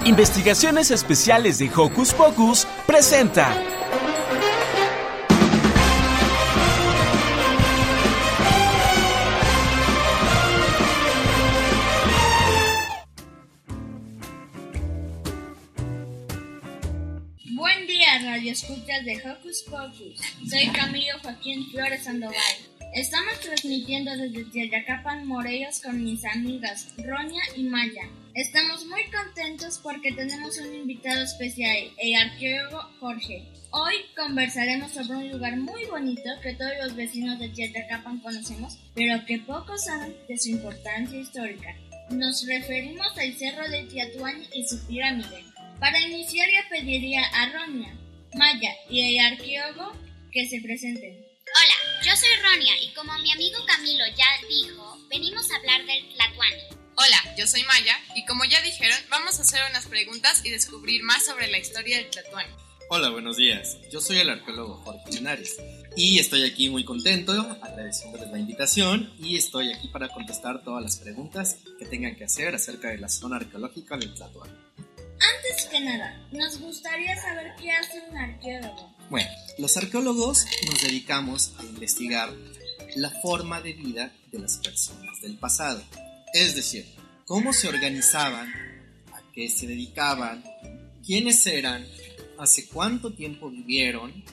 Investigaciones 0.09 0.89
Especiales 0.89 1.59
de 1.59 1.69
Hocus 1.69 2.15
Pocus 2.15 2.65
presenta. 2.87 3.55
Buen 17.45 17.85
día, 17.85 18.07
radio 18.23 18.51
escuchas 18.51 19.05
de 19.05 19.21
Hocus 19.23 19.61
Pocus. 19.69 20.19
Soy 20.49 20.69
Camilo 20.69 21.19
Joaquín 21.21 21.69
Flores 21.69 22.05
Sandoval. 22.05 22.35
Estamos 22.95 23.39
transmitiendo 23.41 24.09
desde 24.17 24.43
Tlayacapan, 24.45 25.27
Morelos 25.27 25.79
con 25.79 26.03
mis 26.03 26.25
amigas 26.25 26.95
Ronia 26.97 27.43
y 27.55 27.61
Maya. 27.65 28.09
Estamos 28.35 28.85
muy 28.85 29.03
contentos 29.05 29.79
porque 29.81 30.11
tenemos 30.11 30.57
un 30.59 30.73
invitado 30.73 31.23
especial, 31.23 31.91
el 31.97 32.15
arqueólogo 32.15 32.79
Jorge. 32.99 33.43
Hoy 33.71 33.95
conversaremos 34.15 34.91
sobre 34.91 35.17
un 35.17 35.31
lugar 35.31 35.57
muy 35.57 35.85
bonito 35.85 36.29
que 36.43 36.53
todos 36.53 36.71
los 36.81 36.95
vecinos 36.95 37.39
de 37.39 37.49
Tlayacapan 37.49 38.19
conocemos, 38.19 38.77
pero 38.93 39.25
que 39.25 39.39
pocos 39.39 39.83
saben 39.83 40.15
de 40.27 40.37
su 40.37 40.49
importancia 40.49 41.19
histórica. 41.19 41.75
Nos 42.11 42.45
referimos 42.47 43.17
al 43.17 43.33
Cerro 43.33 43.67
de 43.67 43.83
Tiatuán 43.85 44.43
y 44.53 44.67
su 44.67 44.85
pirámide. 44.85 45.43
Para 45.79 45.99
iniciar 45.99 46.47
ya 46.49 46.69
pediría 46.69 47.25
a 47.33 47.49
Ronia, 47.51 47.97
Maya 48.35 48.71
y 48.89 49.17
el 49.17 49.25
arqueólogo 49.25 49.91
que 50.31 50.47
se 50.47 50.61
presenten. 50.61 51.13
Hola, 51.15 52.05
yo 52.05 52.15
soy 52.15 52.29
Ronia 52.43 52.73
y 52.83 52.93
como 52.93 53.11
mi 53.19 53.31
amigo 53.31 53.57
Camilo 53.65 54.05
ya 54.15 54.47
dijo, 54.47 54.97
venimos 55.09 55.49
a 55.51 55.55
hablar 55.55 55.83
del 55.85 56.13
Tlatuani. 56.13 56.88
Hola, 57.01 57.33
yo 57.37 57.47
soy 57.47 57.63
Maya 57.63 57.95
y 58.13 58.25
como 58.25 58.43
ya 58.43 58.61
dijeron, 58.61 58.97
vamos 59.09 59.39
a 59.39 59.43
hacer 59.43 59.61
unas 59.69 59.85
preguntas 59.85 60.41
y 60.43 60.49
descubrir 60.49 61.01
más 61.01 61.23
sobre 61.23 61.47
la 61.47 61.57
historia 61.57 61.95
del 61.95 62.09
Tlatuani. 62.09 62.51
Hola, 62.89 63.09
buenos 63.09 63.37
días. 63.37 63.77
Yo 63.89 64.01
soy 64.01 64.17
el 64.17 64.29
arqueólogo 64.29 64.81
Jorge 64.83 65.09
Linares 65.13 65.55
y 65.95 66.19
estoy 66.19 66.43
aquí 66.43 66.69
muy 66.69 66.83
contento, 66.83 67.31
agradeciéndoles 67.61 68.29
la 68.29 68.37
invitación 68.37 69.13
y 69.17 69.37
estoy 69.37 69.71
aquí 69.71 69.87
para 69.87 70.09
contestar 70.09 70.61
todas 70.61 70.83
las 70.83 70.97
preguntas 70.97 71.59
que 71.79 71.85
tengan 71.85 72.17
que 72.17 72.25
hacer 72.25 72.53
acerca 72.53 72.89
de 72.89 72.97
la 72.97 73.07
zona 73.07 73.37
arqueológica 73.37 73.95
del 73.95 74.13
Tlatuani. 74.13 74.53
Antes 74.77 75.67
que 75.71 75.79
nada, 75.79 76.27
nos 76.33 76.59
gustaría 76.59 77.15
saber 77.15 77.53
qué 77.61 77.71
hace 77.71 78.01
un 78.09 78.17
arqueólogo. 78.17 78.93
Bueno, 79.09 79.29
los 79.57 79.77
arqueólogos 79.77 80.45
nos 80.67 80.81
dedicamos 80.81 81.53
a 81.59 81.63
investigar 81.63 82.29
la 82.97 83.09
forma 83.21 83.61
de 83.61 83.71
vida 83.71 84.11
de 84.33 84.39
las 84.39 84.57
personas 84.57 85.21
del 85.21 85.37
pasado. 85.37 85.81
Es 86.33 86.55
decir, 86.55 86.85
cómo 87.25 87.53
se 87.53 87.67
organizaban, 87.67 88.47
a 89.13 89.21
qué 89.33 89.49
se 89.49 89.67
dedicaban, 89.67 90.43
quiénes 91.05 91.45
eran, 91.47 91.87
hace 92.37 92.67
cuánto 92.67 93.13
tiempo 93.13 93.49
vivieron, 93.49 94.23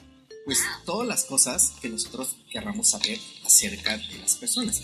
pues 0.45 0.59
todas 0.85 1.07
las 1.07 1.25
cosas 1.25 1.73
que 1.81 1.89
nosotros 1.89 2.37
querramos 2.51 2.89
saber 2.89 3.19
acerca 3.45 3.97
de 3.97 4.19
las 4.19 4.35
personas. 4.35 4.81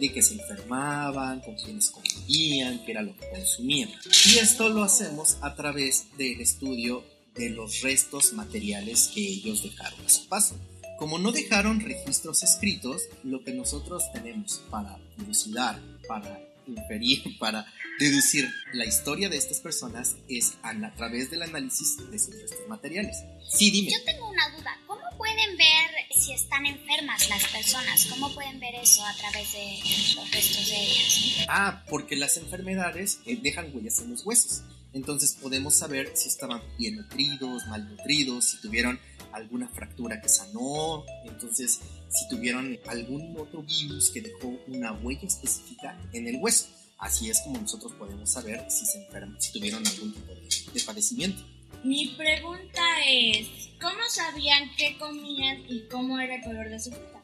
De 0.00 0.12
que 0.12 0.22
se 0.22 0.34
enfermaban, 0.34 1.40
con 1.40 1.54
quienes 1.54 1.90
convivían, 1.90 2.84
qué 2.84 2.90
era 2.90 3.02
lo 3.02 3.16
que 3.16 3.30
consumían. 3.30 3.90
Y 4.26 4.38
esto 4.38 4.68
lo 4.68 4.82
hacemos 4.82 5.38
a 5.40 5.54
través 5.54 6.06
del 6.18 6.40
estudio 6.40 7.04
de 7.36 7.50
los 7.50 7.80
restos 7.82 8.32
materiales 8.32 9.10
que 9.14 9.20
ellos 9.20 9.62
dejaron 9.62 10.04
a 10.04 10.08
su 10.08 10.26
paso. 10.28 10.56
Como 10.98 11.18
no 11.18 11.32
dejaron 11.32 11.80
registros 11.80 12.42
escritos, 12.42 13.02
lo 13.22 13.42
que 13.44 13.52
nosotros 13.52 14.02
tenemos 14.12 14.62
para 14.70 14.98
dilucidar, 15.16 15.80
para 16.06 16.40
inferir, 16.66 17.22
para 17.38 17.66
deducir 17.98 18.48
la 18.72 18.84
historia 18.84 19.28
de 19.28 19.36
estas 19.36 19.60
personas 19.60 20.16
es 20.28 20.54
a, 20.62 20.74
través 20.94 21.30
del 21.30 21.42
análisis 21.42 21.96
de 22.10 22.18
sus 22.18 22.34
restos 22.40 22.68
materiales. 22.68 23.16
Sí, 23.48 23.70
dime. 23.70 23.90
Yo 23.90 24.04
tengo 24.04 24.28
una 24.28 24.48
duda. 24.56 24.78
¿Cómo 24.86 25.03
pueden 25.16 25.56
ver 25.56 25.90
si 26.16 26.32
están 26.32 26.66
enfermas 26.66 27.28
las 27.28 27.44
personas? 27.48 28.06
¿Cómo 28.06 28.32
pueden 28.34 28.60
ver 28.60 28.74
eso 28.76 29.04
a 29.04 29.14
través 29.14 29.52
de 29.52 29.78
los 30.16 30.30
restos 30.30 30.68
de 30.68 30.76
ellas? 30.76 31.46
Ah, 31.48 31.84
porque 31.88 32.16
las 32.16 32.36
enfermedades 32.36 33.20
eh, 33.26 33.38
dejan 33.42 33.74
huellas 33.74 33.98
en 34.00 34.10
los 34.10 34.24
huesos. 34.24 34.62
Entonces 34.92 35.36
podemos 35.40 35.74
saber 35.74 36.12
si 36.14 36.28
estaban 36.28 36.62
bien 36.78 36.96
nutridos, 36.96 37.66
mal 37.66 37.88
nutridos, 37.88 38.44
si 38.44 38.60
tuvieron 38.60 39.00
alguna 39.32 39.68
fractura 39.68 40.20
que 40.20 40.28
sanó, 40.28 41.04
entonces 41.24 41.80
si 42.08 42.28
tuvieron 42.28 42.78
algún 42.86 43.36
otro 43.36 43.62
virus 43.62 44.10
que 44.10 44.20
dejó 44.20 44.56
una 44.68 44.92
huella 44.92 45.26
específica 45.26 45.98
en 46.12 46.28
el 46.28 46.36
hueso. 46.40 46.68
Así 46.98 47.28
es 47.28 47.40
como 47.40 47.58
nosotros 47.58 47.92
podemos 47.94 48.30
saber 48.30 48.64
si 48.70 48.86
se 48.86 49.04
enferman, 49.04 49.40
si 49.42 49.52
tuvieron 49.52 49.84
algún 49.84 50.14
tipo 50.14 50.32
de, 50.32 50.48
de 50.72 50.80
padecimiento. 50.80 51.42
Mi 51.84 52.08
pregunta 52.16 52.82
es, 53.06 53.46
¿cómo 53.78 54.00
sabían 54.08 54.70
qué 54.78 54.96
comían 54.98 55.62
y 55.68 55.86
cómo 55.90 56.18
era 56.18 56.36
el 56.36 56.42
color 56.42 56.70
de 56.70 56.80
su 56.80 56.90
fruta? 56.90 57.22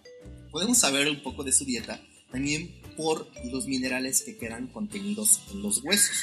Podemos 0.51 0.77
saber 0.77 1.09
un 1.09 1.23
poco 1.23 1.43
de 1.43 1.53
su 1.53 1.65
dieta 1.65 1.99
también 2.31 2.71
por 2.95 3.27
los 3.51 3.67
minerales 3.67 4.23
que 4.23 4.37
quedan 4.37 4.67
contenidos 4.67 5.41
en 5.51 5.63
los 5.63 5.83
huesos. 5.83 6.17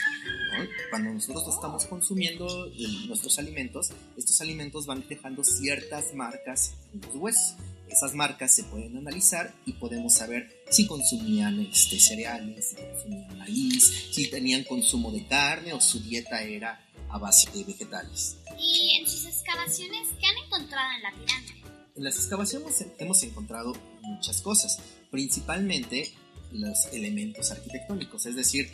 Cuando 0.91 1.13
nosotros 1.13 1.47
estamos 1.47 1.85
consumiendo 1.85 2.67
nuestros 3.07 3.39
alimentos, 3.39 3.89
estos 4.15 4.39
alimentos 4.39 4.85
van 4.85 5.03
dejando 5.09 5.43
ciertas 5.43 6.13
marcas 6.13 6.75
en 6.93 7.01
los 7.01 7.15
huesos. 7.15 7.55
Esas 7.89 8.13
marcas 8.13 8.53
se 8.53 8.65
pueden 8.65 8.97
analizar 8.97 9.53
y 9.65 9.73
podemos 9.73 10.13
saber 10.13 10.61
si 10.69 10.85
consumían 10.85 11.59
este, 11.61 11.99
cereales, 11.99 12.69
si 12.69 12.75
consumían 12.75 13.37
maíz, 13.37 14.09
si 14.11 14.29
tenían 14.29 14.63
consumo 14.63 15.11
de 15.11 15.25
carne 15.25 15.73
o 15.73 15.81
su 15.81 15.99
dieta 16.01 16.43
era 16.43 16.86
a 17.09 17.17
base 17.17 17.49
de 17.51 17.63
vegetales. 17.63 18.37
Y 18.59 18.97
en 18.99 19.07
sus 19.07 19.25
excavaciones, 19.25 20.07
¿qué 20.19 20.25
han 20.25 20.45
encontrado 20.45 20.87
en 20.95 21.03
la 21.03 21.11
pirámide? 21.11 21.63
En 21.95 22.03
las 22.03 22.15
excavaciones 22.15 22.85
hemos 22.99 23.23
encontrado 23.23 23.73
muchas 24.03 24.41
cosas, 24.41 24.79
principalmente 25.09 26.13
los 26.51 26.85
elementos 26.93 27.51
arquitectónicos, 27.51 28.25
es 28.25 28.35
decir, 28.35 28.69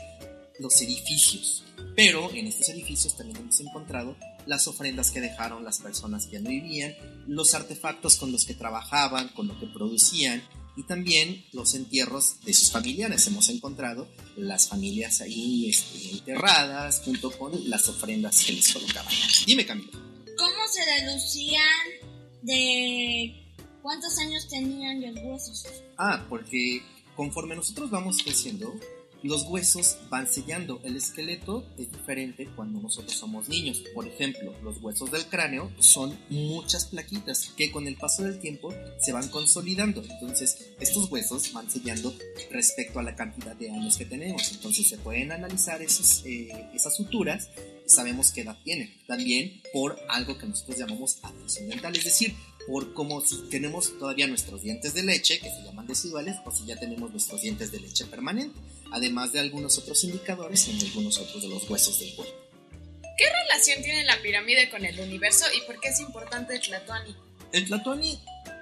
los 0.59 0.81
edificios. 0.81 1.63
Pero 1.95 2.31
en 2.31 2.47
estos 2.47 2.69
edificios 2.69 3.15
también 3.15 3.37
hemos 3.37 3.59
encontrado 3.59 4.15
las 4.45 4.67
ofrendas 4.67 5.11
que 5.11 5.21
dejaron 5.21 5.63
las 5.63 5.79
personas 5.79 6.25
que 6.25 6.33
ya 6.33 6.39
no 6.41 6.49
vivían, 6.49 6.95
los 7.27 7.53
artefactos 7.53 8.17
con 8.17 8.31
los 8.31 8.45
que 8.45 8.53
trabajaban, 8.53 9.29
con 9.29 9.47
lo 9.47 9.59
que 9.59 9.67
producían 9.67 10.43
y 10.75 10.83
también 10.83 11.45
los 11.51 11.75
entierros 11.75 12.39
de 12.45 12.53
sus 12.53 12.71
familiares. 12.71 13.27
Hemos 13.27 13.49
encontrado 13.49 14.07
las 14.35 14.67
familias 14.67 15.21
ahí 15.21 15.69
este, 15.69 16.11
enterradas 16.11 17.01
junto 17.03 17.31
con 17.31 17.69
las 17.69 17.87
ofrendas 17.89 18.43
que 18.43 18.53
les 18.53 18.73
colocaban. 18.73 19.13
Dime, 19.45 19.65
Camilo. 19.65 19.91
¿Cómo 20.37 20.67
se 20.71 20.85
deducían 20.85 21.63
de 22.41 23.55
cuántos 23.81 24.17
años 24.17 24.47
tenían 24.49 25.01
los 25.01 25.23
huesos? 25.23 25.65
Ah, 25.97 26.25
porque 26.27 26.81
conforme 27.15 27.55
nosotros 27.55 27.89
vamos 27.91 28.17
creciendo, 28.23 28.73
los 29.23 29.43
huesos 29.43 29.97
van 30.09 30.31
sellando. 30.31 30.81
El 30.83 30.97
esqueleto 30.97 31.65
es 31.77 31.91
diferente 31.91 32.47
cuando 32.55 32.79
nosotros 32.79 33.13
somos 33.13 33.49
niños. 33.49 33.83
Por 33.93 34.07
ejemplo, 34.07 34.53
los 34.61 34.81
huesos 34.81 35.11
del 35.11 35.25
cráneo 35.25 35.71
son 35.79 36.17
muchas 36.29 36.85
plaquitas 36.85 37.51
que 37.55 37.71
con 37.71 37.87
el 37.87 37.95
paso 37.95 38.23
del 38.23 38.39
tiempo 38.39 38.73
se 38.99 39.13
van 39.13 39.29
consolidando. 39.29 40.03
Entonces, 40.03 40.57
estos 40.79 41.09
huesos 41.11 41.51
van 41.53 41.69
sellando 41.69 42.13
respecto 42.51 42.99
a 42.99 43.03
la 43.03 43.15
cantidad 43.15 43.55
de 43.55 43.71
años 43.71 43.97
que 43.97 44.05
tenemos. 44.05 44.51
Entonces, 44.51 44.87
se 44.87 44.97
pueden 44.97 45.31
analizar 45.31 45.81
esos, 45.81 46.23
eh, 46.25 46.69
esas 46.73 46.95
suturas 46.95 47.49
y 47.85 47.89
sabemos 47.89 48.31
qué 48.31 48.41
edad 48.41 48.57
tienen. 48.63 48.93
También 49.07 49.61
por 49.71 49.97
algo 50.09 50.37
que 50.37 50.47
nosotros 50.47 50.77
llamamos 50.77 51.17
adhesión 51.23 51.69
dental, 51.69 51.95
es 51.95 52.03
decir, 52.03 52.35
por 52.67 52.93
como 52.93 53.21
si 53.21 53.37
tenemos 53.49 53.97
todavía 53.97 54.27
nuestros 54.27 54.61
dientes 54.61 54.93
de 54.93 55.03
leche, 55.03 55.39
que 55.39 55.49
se 55.49 55.63
llaman 55.63 55.87
residuales, 55.87 56.37
o 56.45 56.51
si 56.51 56.65
ya 56.65 56.79
tenemos 56.79 57.11
nuestros 57.11 57.41
dientes 57.41 57.71
de 57.71 57.79
leche 57.79 58.05
permanente, 58.05 58.57
además 58.93 59.33
de 59.33 59.39
algunos 59.39 59.77
otros 59.77 60.03
indicadores 60.03 60.67
en 60.69 60.79
algunos 60.79 61.17
otros 61.17 61.41
de 61.41 61.49
los 61.49 61.69
huesos 61.69 61.99
del 61.99 62.15
cuerpo. 62.15 62.33
¿Qué 63.17 63.25
relación 63.29 63.83
tiene 63.83 64.03
la 64.05 64.21
pirámide 64.21 64.69
con 64.69 64.85
el 64.85 64.99
universo 64.99 65.45
y 65.55 65.61
por 65.67 65.79
qué 65.79 65.89
es 65.89 65.99
importante 65.99 66.57
Tlatoani? 66.59 67.15
El 67.51 67.65
Tlatoani 67.65 68.19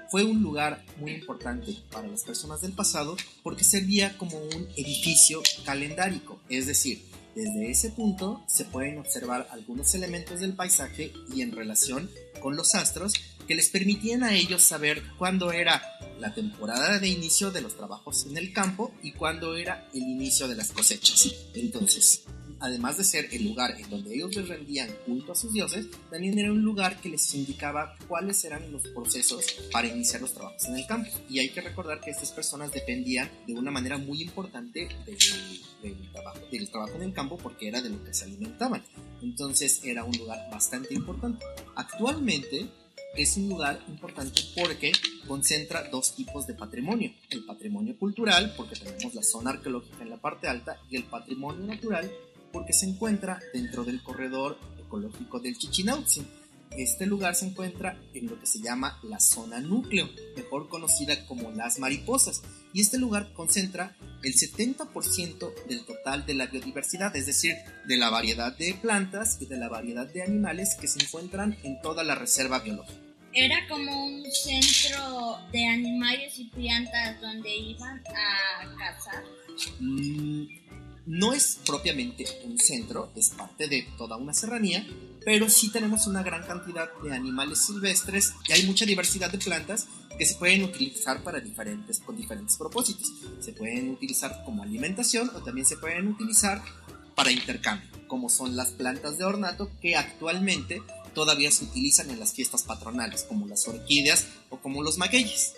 fue 0.10 0.24
un 0.24 0.42
lugar 0.42 0.84
muy 0.98 1.12
importante 1.12 1.74
para 1.92 2.08
las 2.08 2.24
personas 2.24 2.62
del 2.62 2.74
pasado 2.74 3.16
porque 3.44 3.64
servía 3.64 4.18
como 4.18 4.38
un 4.38 4.68
edificio 4.76 5.42
calendárico, 5.66 6.42
es 6.50 6.68
decir, 6.68 7.02
Desde 7.36 7.72
ese 7.72 7.90
punto 7.92 8.44
se 8.48 8.66
pueden 8.66 8.98
observar 8.98 9.48
algunos 9.52 9.96
elementos 9.96 10.42
del 10.42 10.54
paisaje 10.54 11.14
y 11.34 11.42
en 11.42 11.54
relación 11.54 12.10
con 12.42 12.56
los 12.56 12.76
astros 12.76 13.14
que 13.48 13.56
les 13.56 13.70
permitían 13.70 14.24
a 14.24 14.34
ellos 14.34 14.64
saber 14.64 15.02
cuándo 15.18 15.52
era 15.52 15.82
la 16.20 16.34
temporada 16.34 17.00
de 17.00 17.08
inicio 17.08 17.52
de 17.52 17.62
los 17.62 17.76
trabajos 17.76 18.26
en 18.26 18.38
el 18.38 18.54
campo 18.54 18.92
y 19.02 19.14
cuándo 19.14 19.56
era 19.56 19.88
el 19.94 20.04
inicio 20.04 20.48
de 20.48 20.56
las 20.56 20.72
cosechas. 20.72 21.34
Entonces, 21.54 22.24
además 22.62 22.98
de 22.98 23.04
ser 23.04 23.28
el 23.32 23.44
lugar 23.44 23.72
en 23.80 23.90
donde 23.90 24.14
ellos 24.14 24.36
les 24.36 24.48
rendían 24.48 24.90
culto 25.06 25.34
a 25.34 25.36
sus 25.36 25.52
dioses, 25.52 25.88
también 26.10 26.38
era 26.40 26.52
un 26.52 26.62
lugar 26.62 27.02
que 27.02 27.10
les 27.10 27.34
indicaba 27.36 27.96
cuáles 28.08 28.44
eran 28.46 28.72
los 28.72 28.84
procesos 28.90 29.46
para 29.72 29.88
iniciar 29.88 30.22
los 30.22 30.34
trabajos 30.34 30.66
en 30.66 30.76
el 30.76 30.86
campo. 30.88 31.10
Y 31.30 31.40
hay 31.40 31.50
que 31.50 31.62
recordar 31.62 32.00
que 32.00 32.12
estas 32.12 32.32
personas 32.32 32.72
dependían 32.72 33.30
de 33.48 33.54
una 33.54 33.72
manera 33.72 33.98
muy 33.98 34.22
importante 34.22 34.88
del, 35.06 35.18
del 35.82 36.12
trabajo, 36.12 36.40
del 36.52 36.70
trabajo 36.70 36.96
en 36.96 37.04
el 37.04 37.14
campo 37.14 37.38
porque 37.38 37.68
era 37.68 37.82
de 37.82 37.90
lo 37.90 38.04
que 38.04 38.14
se 38.14 38.26
alimentaban. 38.26 38.84
Entonces 39.22 39.82
era 39.84 40.04
un 40.04 40.16
lugar 40.18 40.40
bastante 40.52 40.94
importante. 40.94 41.46
Actualmente 41.76 42.70
es 43.16 43.36
un 43.38 43.50
lugar 43.50 43.80
importante 43.90 44.42
porque 44.56 44.92
concentra 45.28 45.84
dos 45.90 46.16
tipos 46.16 46.48
de 46.48 46.54
patrimonio. 46.54 47.12
El 47.30 47.44
patrimonio 47.46 47.98
cultural, 47.98 48.54
porque 48.56 48.76
tenemos 48.76 49.14
la 49.14 49.24
zona 49.24 49.52
arqueológica 49.52 50.02
en 50.02 50.10
la 50.10 50.18
parte 50.18 50.48
alta, 50.48 50.80
y 50.90 50.96
el 50.96 51.04
patrimonio 51.04 51.66
natural, 51.66 52.10
porque 52.52 52.74
se 52.74 52.86
encuentra 52.86 53.40
dentro 53.54 53.84
del 53.84 54.02
corredor 54.04 54.58
ecológico 54.80 55.40
del 55.40 55.58
Chichinautzin. 55.58 56.26
Este 56.78 57.06
lugar 57.06 57.36
se 57.36 57.48
encuentra 57.48 58.00
en 58.14 58.28
lo 58.28 58.40
que 58.40 58.46
se 58.46 58.62
llama 58.62 58.98
la 59.04 59.20
zona 59.20 59.60
núcleo, 59.60 60.10
mejor 60.38 60.70
conocida 60.70 61.26
como 61.26 61.52
las 61.52 61.80
mariposas, 61.80 62.44
y 62.74 62.80
este 62.80 62.98
lugar 62.98 63.34
concentra 63.34 63.96
el 64.24 64.34
70% 64.34 65.66
del 65.68 65.86
total 65.86 66.26
de 66.26 66.34
la 66.34 66.46
biodiversidad, 66.46 67.14
es 67.16 67.26
decir, 67.26 67.56
de 67.86 67.98
la 67.98 68.10
variedad 68.10 68.56
de 68.58 68.74
plantas 68.74 69.38
y 69.42 69.48
de 69.48 69.58
la 69.58 69.68
variedad 69.68 70.08
de 70.08 70.24
animales 70.24 70.78
que 70.80 70.88
se 70.88 71.04
encuentran 71.04 71.58
en 71.64 71.82
toda 71.82 72.06
la 72.06 72.16
reserva 72.16 72.60
biológica. 72.60 73.00
Era 73.34 73.66
como 73.70 74.08
un 74.08 74.26
centro 74.32 75.40
de 75.52 75.66
animales 75.66 76.38
y 76.38 76.46
plantas 76.46 77.20
donde 77.22 77.56
iban 77.56 78.02
a 78.08 78.78
cazar. 78.78 79.24
Mm, 79.80 80.48
no 81.12 81.34
es 81.34 81.60
propiamente 81.66 82.26
un 82.46 82.58
centro, 82.58 83.12
es 83.18 83.32
parte 83.32 83.68
de 83.68 83.86
toda 83.98 84.16
una 84.16 84.34
serranía, 84.34 84.88
pero 85.26 85.50
sí 85.50 85.70
tenemos 85.70 86.08
una 86.08 86.24
gran 86.24 86.44
cantidad 86.48 86.90
de 87.04 87.14
animales 87.14 87.66
silvestres 87.66 88.32
y 88.48 88.54
hay 88.54 88.64
mucha 88.64 88.86
diversidad 88.86 89.30
de 89.30 89.38
plantas 89.38 89.88
que 90.18 90.26
se 90.26 90.36
pueden 90.36 90.64
utilizar 90.64 91.22
para 91.22 91.42
diferentes, 91.42 92.00
con 92.00 92.16
diferentes 92.16 92.56
propósitos. 92.56 93.12
Se 93.42 93.52
pueden 93.52 93.90
utilizar 93.90 94.42
como 94.46 94.64
alimentación 94.64 95.30
o 95.36 95.44
también 95.44 95.68
se 95.68 95.76
pueden 95.76 96.08
utilizar 96.08 96.62
para 97.14 97.30
intercambio, 97.30 97.90
como 98.08 98.30
son 98.30 98.56
las 98.56 98.70
plantas 98.70 99.18
de 99.18 99.26
ornato 99.26 99.70
que 99.82 99.98
actualmente 99.98 100.82
todavía 101.14 101.52
se 101.52 101.66
utilizan 101.66 102.10
en 102.10 102.22
las 102.22 102.34
fiestas 102.34 102.64
patronales, 102.64 103.24
como 103.24 103.48
las 103.48 103.68
orquídeas 103.68 104.28
o 104.50 104.62
como 104.62 104.82
los 104.82 104.98
magueyes. 104.98 105.56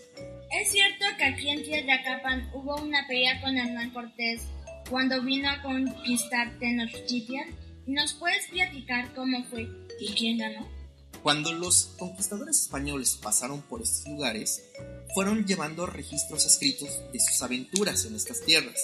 Es 0.59 0.71
cierto 0.71 1.05
que 1.15 1.25
aquí 1.25 1.49
en 1.49 1.63
Tlayacapan 1.63 2.49
hubo 2.55 2.75
una 2.77 3.05
pelea 3.07 3.39
con 3.39 3.55
Hernán 3.55 3.91
Cortés 3.91 4.41
cuando 4.93 5.23
vino 5.23 5.49
a 5.49 5.59
conquistar 5.63 6.59
Tenochtitlan. 6.59 7.49
¿Nos 7.87 8.13
puedes 8.13 8.45
platicar 8.51 9.11
cómo 9.15 9.43
fue 9.45 9.67
y 9.99 10.13
quién 10.13 10.37
ganó? 10.37 10.69
Cuando 11.23 11.51
los 11.51 11.95
conquistadores 11.97 12.61
españoles 12.61 13.17
pasaron 13.19 13.63
por 13.63 13.81
estos 13.81 14.07
lugares, 14.07 14.61
fueron 15.15 15.47
llevando 15.47 15.87
registros 15.87 16.45
escritos 16.45 16.89
de 17.11 17.19
sus 17.19 17.41
aventuras 17.41 18.05
en 18.05 18.13
estas 18.13 18.45
tierras. 18.45 18.79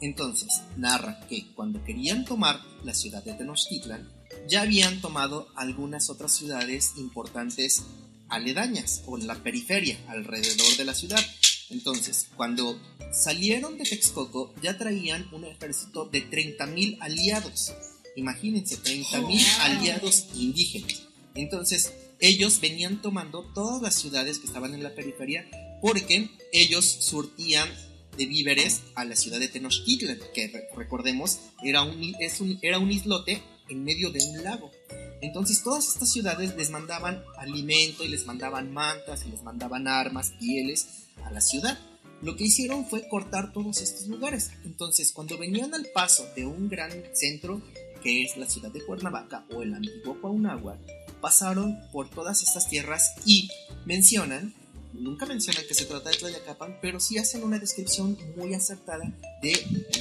Entonces, 0.00 0.48
narra 0.76 1.20
que 1.28 1.54
cuando 1.54 1.84
querían 1.84 2.24
tomar 2.24 2.60
la 2.82 2.92
ciudad 2.92 3.22
de 3.22 3.34
Tenochtitlan, 3.34 4.10
ya 4.48 4.62
habían 4.62 5.00
tomado 5.00 5.46
algunas 5.54 6.10
otras 6.10 6.34
ciudades 6.34 6.94
importantes 6.96 7.84
aledañas 8.28 9.04
o 9.06 9.16
en 9.16 9.28
la 9.28 9.36
periferia, 9.36 9.96
alrededor 10.08 10.76
de 10.76 10.84
la 10.84 10.94
ciudad. 10.94 11.24
Entonces, 11.72 12.28
cuando 12.36 12.78
salieron 13.12 13.78
de 13.78 13.84
Texcoco, 13.84 14.54
ya 14.62 14.78
traían 14.78 15.26
un 15.32 15.44
ejército 15.44 16.04
de 16.06 16.28
30.000 16.30 16.98
aliados. 17.00 17.72
Imagínense, 18.16 18.78
30.000 18.78 19.46
aliados 19.60 20.26
indígenas. 20.34 21.02
Entonces, 21.34 21.92
ellos 22.20 22.60
venían 22.60 23.00
tomando 23.02 23.42
todas 23.54 23.82
las 23.82 23.94
ciudades 23.94 24.38
que 24.38 24.46
estaban 24.46 24.74
en 24.74 24.82
la 24.82 24.94
periferia 24.94 25.48
porque 25.80 26.30
ellos 26.52 26.84
surtían 26.84 27.68
de 28.16 28.26
víveres 28.26 28.82
a 28.94 29.04
la 29.04 29.16
ciudad 29.16 29.40
de 29.40 29.48
Tenochtitlan, 29.48 30.20
que 30.34 30.48
re- 30.48 30.68
recordemos 30.76 31.38
era 31.64 31.82
un, 31.82 32.14
es 32.20 32.40
un, 32.40 32.58
era 32.62 32.78
un 32.78 32.92
islote 32.92 33.42
en 33.70 33.82
medio 33.82 34.10
de 34.12 34.22
un 34.22 34.44
lago. 34.44 34.70
Entonces 35.22 35.62
todas 35.64 35.88
estas 35.88 36.12
ciudades 36.12 36.54
les 36.56 36.70
mandaban 36.70 37.22
alimento 37.38 38.04
y 38.04 38.08
les 38.08 38.26
mandaban 38.26 38.72
mantas 38.72 39.24
y 39.26 39.30
les 39.30 39.42
mandaban 39.42 39.88
armas, 39.88 40.32
pieles 40.38 40.86
a 41.24 41.30
la 41.30 41.40
ciudad. 41.40 41.78
Lo 42.22 42.36
que 42.36 42.44
hicieron 42.44 42.86
fue 42.86 43.08
cortar 43.08 43.52
todos 43.52 43.80
estos 43.80 44.06
lugares. 44.06 44.50
Entonces 44.64 45.12
cuando 45.12 45.38
venían 45.38 45.74
al 45.74 45.86
paso 45.86 46.26
de 46.36 46.46
un 46.46 46.68
gran 46.68 46.92
centro 47.12 47.60
que 48.02 48.22
es 48.24 48.36
la 48.36 48.48
ciudad 48.48 48.70
de 48.70 48.84
Cuernavaca 48.84 49.44
o 49.54 49.62
el 49.62 49.74
antiguo 49.74 50.20
Paunáhuac, 50.20 50.78
pasaron 51.20 51.78
por 51.92 52.10
todas 52.10 52.42
estas 52.42 52.68
tierras 52.68 53.12
y 53.24 53.48
mencionan, 53.84 54.54
nunca 54.92 55.24
mencionan 55.24 55.64
que 55.66 55.74
se 55.74 55.84
trata 55.84 56.10
de 56.10 56.16
Tlayacapan, 56.16 56.78
pero 56.82 56.98
sí 56.98 57.18
hacen 57.18 57.44
una 57.44 57.58
descripción 57.58 58.18
muy 58.36 58.54
acertada 58.54 59.04
de, 59.40 59.52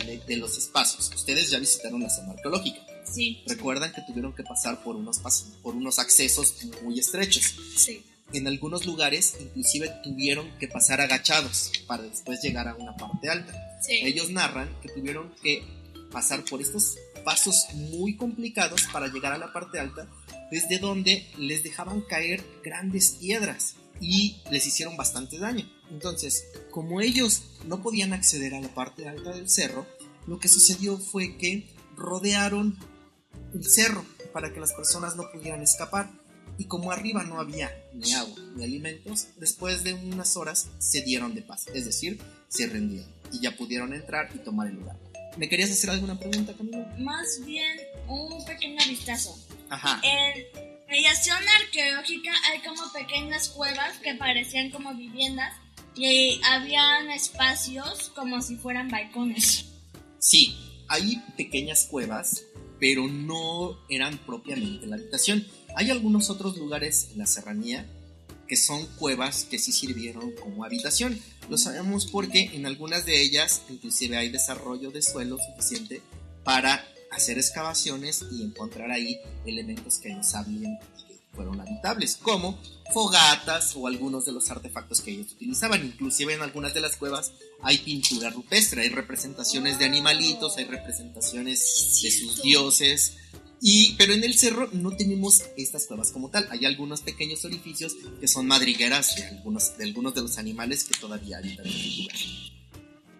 de, 0.06 0.22
de 0.28 0.38
los 0.38 0.58
espacios. 0.58 1.12
Ustedes 1.16 1.52
ya 1.52 1.60
visitaron 1.60 2.02
la 2.02 2.10
zona 2.10 2.32
arqueológica. 2.32 2.82
Sí. 3.06 3.44
Recuerdan 3.46 3.94
que 3.94 4.02
tuvieron 4.08 4.34
que 4.34 4.44
pasar 4.44 4.84
por 4.84 4.96
unos, 4.96 5.22
por 5.62 5.76
unos 5.76 6.00
accesos 6.00 6.56
muy 6.84 7.00
estrechos. 7.00 7.56
Sí. 7.76 8.04
En 8.34 8.48
algunos 8.48 8.86
lugares 8.86 9.36
inclusive 9.40 9.92
tuvieron 10.04 10.50
que 10.60 10.68
pasar 10.68 11.02
agachados 11.02 11.72
para 11.88 12.04
después 12.04 12.42
llegar 12.42 12.68
a 12.68 12.76
una 12.76 12.96
parte 12.96 13.30
alta. 13.30 13.54
Sí. 13.82 14.00
Ellos 14.04 14.30
narran 14.30 14.70
que 14.82 14.90
tuvieron 14.90 15.34
que 15.42 15.64
pasar 16.12 16.44
por 16.46 16.62
estos 16.62 16.98
pasos 17.24 17.68
muy 17.74 18.16
complicados 18.16 18.84
para 18.92 19.08
llegar 19.08 19.34
a 19.34 19.38
la 19.38 19.54
parte 19.54 19.80
alta, 19.80 20.08
desde 20.52 20.80
donde 20.80 21.28
les 21.38 21.64
dejaban 21.64 22.02
caer 22.02 22.44
grandes 22.64 23.12
piedras 23.12 23.76
y 24.00 24.38
les 24.50 24.66
hicieron 24.66 24.98
bastante 24.98 25.38
daño. 25.38 25.70
Entonces, 25.92 26.48
como 26.72 27.02
ellos 27.02 27.44
no 27.66 27.82
podían 27.82 28.14
acceder 28.14 28.56
a 28.56 28.62
la 28.62 28.74
parte 28.74 29.08
alta 29.08 29.32
del 29.32 29.50
cerro, 29.50 29.86
lo 30.28 30.40
que 30.40 30.48
sucedió 30.48 30.98
fue 30.98 31.38
que 31.38 31.68
rodearon 31.96 32.78
el 33.54 33.64
cerro 33.66 34.04
para 34.34 34.54
que 34.54 34.60
las 34.60 34.74
personas 34.74 35.16
no 35.16 35.30
pudieran 35.32 35.62
escapar. 35.62 36.10
Y 36.62 36.66
como 36.66 36.92
arriba 36.92 37.24
no 37.24 37.40
había 37.40 37.76
ni 37.92 38.14
agua 38.14 38.38
ni 38.56 38.64
alimentos, 38.64 39.30
después 39.38 39.84
de 39.84 39.96
unas 39.96 40.38
horas 40.38 40.70
se 40.78 41.02
dieron 41.02 41.34
de 41.34 41.42
paz, 41.42 41.66
es 41.74 41.86
decir, 41.86 42.22
se 42.50 42.68
rendieron 42.68 43.12
y 43.34 43.40
ya 43.40 43.58
pudieron 43.58 43.96
entrar 43.96 44.30
y 44.36 44.38
tomar 44.38 44.68
el 44.68 44.76
lugar. 44.76 44.96
¿Me 45.38 45.50
querías 45.50 45.72
hacer 45.72 45.90
alguna 45.90 46.20
pregunta, 46.20 46.54
Camilo? 46.56 46.86
Más 47.00 47.44
bien 47.48 47.80
un 48.08 48.46
pequeño 48.46 48.78
vistazo. 48.88 49.36
Ajá. 49.72 50.00
En 50.04 50.46
mediación 50.88 51.40
arqueológica 51.64 52.32
hay 52.52 52.60
como 52.60 52.94
pequeñas 52.94 53.50
cuevas 53.50 53.98
que 53.98 54.14
parecían 54.14 54.70
como 54.70 54.94
viviendas 54.94 55.56
y 55.96 56.40
habían 56.44 57.10
espacios 57.10 58.12
como 58.14 58.40
si 58.44 58.56
fueran 58.58 58.88
balcones. 58.90 59.66
Sí, 60.20 60.56
hay 60.88 61.24
pequeñas 61.36 61.88
cuevas, 61.90 62.44
pero 62.80 63.08
no 63.08 63.80
eran 63.90 64.20
propiamente 64.20 64.86
la 64.86 64.98
habitación. 64.98 65.48
Hay 65.76 65.90
algunos 65.90 66.30
otros 66.30 66.58
lugares 66.58 67.10
en 67.12 67.20
la 67.20 67.26
serranía 67.26 67.86
que 68.48 68.58
son 68.58 68.86
cuevas 68.98 69.46
que 69.50 69.58
sí 69.58 69.72
sirvieron 69.72 70.32
como 70.34 70.66
habitación. 70.66 71.18
Lo 71.50 71.58
sabemos 71.58 72.06
porque 72.06 72.52
en 72.54 72.66
algunas 72.66 73.06
de 73.06 73.22
ellas 73.22 73.62
inclusive 73.70 74.18
hay 74.18 74.30
desarrollo 74.30 74.92
de 74.92 75.02
suelo 75.02 75.38
suficiente 75.38 76.02
para 76.44 76.86
hacer 77.12 77.38
excavaciones 77.38 78.26
y 78.32 78.44
encontrar 78.44 78.92
ahí 78.92 79.20
elementos 79.46 80.00
que 80.00 80.14
nos 80.14 80.34
hablen 80.34 80.78
que 81.08 81.18
fueron 81.34 81.62
habitables, 81.62 82.18
como 82.18 82.60
fogatas 82.94 83.74
o 83.76 83.88
algunos 83.88 84.26
de 84.26 84.32
los 84.32 84.50
artefactos 84.52 85.02
que 85.02 85.12
ellos 85.12 85.32
utilizaban. 85.32 85.86
Inclusive 85.86 86.34
en 86.34 86.42
algunas 86.42 86.74
de 86.74 86.82
las 86.82 86.98
cuevas 86.98 87.32
hay 87.62 87.78
pintura 87.78 88.30
rupestre, 88.32 88.82
hay 88.82 88.90
representaciones 88.90 89.80
de 89.80 89.86
animalitos, 89.86 90.58
hay 90.58 90.66
representaciones 90.66 92.00
de 92.02 92.12
sus 92.12 92.42
dioses. 92.42 93.14
Y, 93.64 93.94
pero 93.96 94.14
en 94.14 94.24
el 94.24 94.34
cerro 94.38 94.70
no 94.74 94.98
tenemos 94.98 95.44
estas 95.56 95.86
cuevas 95.86 96.12
como 96.12 96.32
tal. 96.32 96.48
Hay 96.50 96.66
algunos 96.66 97.02
pequeños 97.02 97.46
orificios 97.46 97.96
que 98.20 98.28
son 98.28 98.48
madrigueras 98.48 99.16
de 99.16 99.28
algunos 99.28 99.78
de, 99.78 99.84
algunos 99.84 100.16
de 100.16 100.22
los 100.22 100.40
animales 100.40 100.84
que 100.84 100.98
todavía 101.00 101.38
habitan 101.38 101.68
en 101.68 101.72
el 101.72 101.98
lugar. 101.98 102.16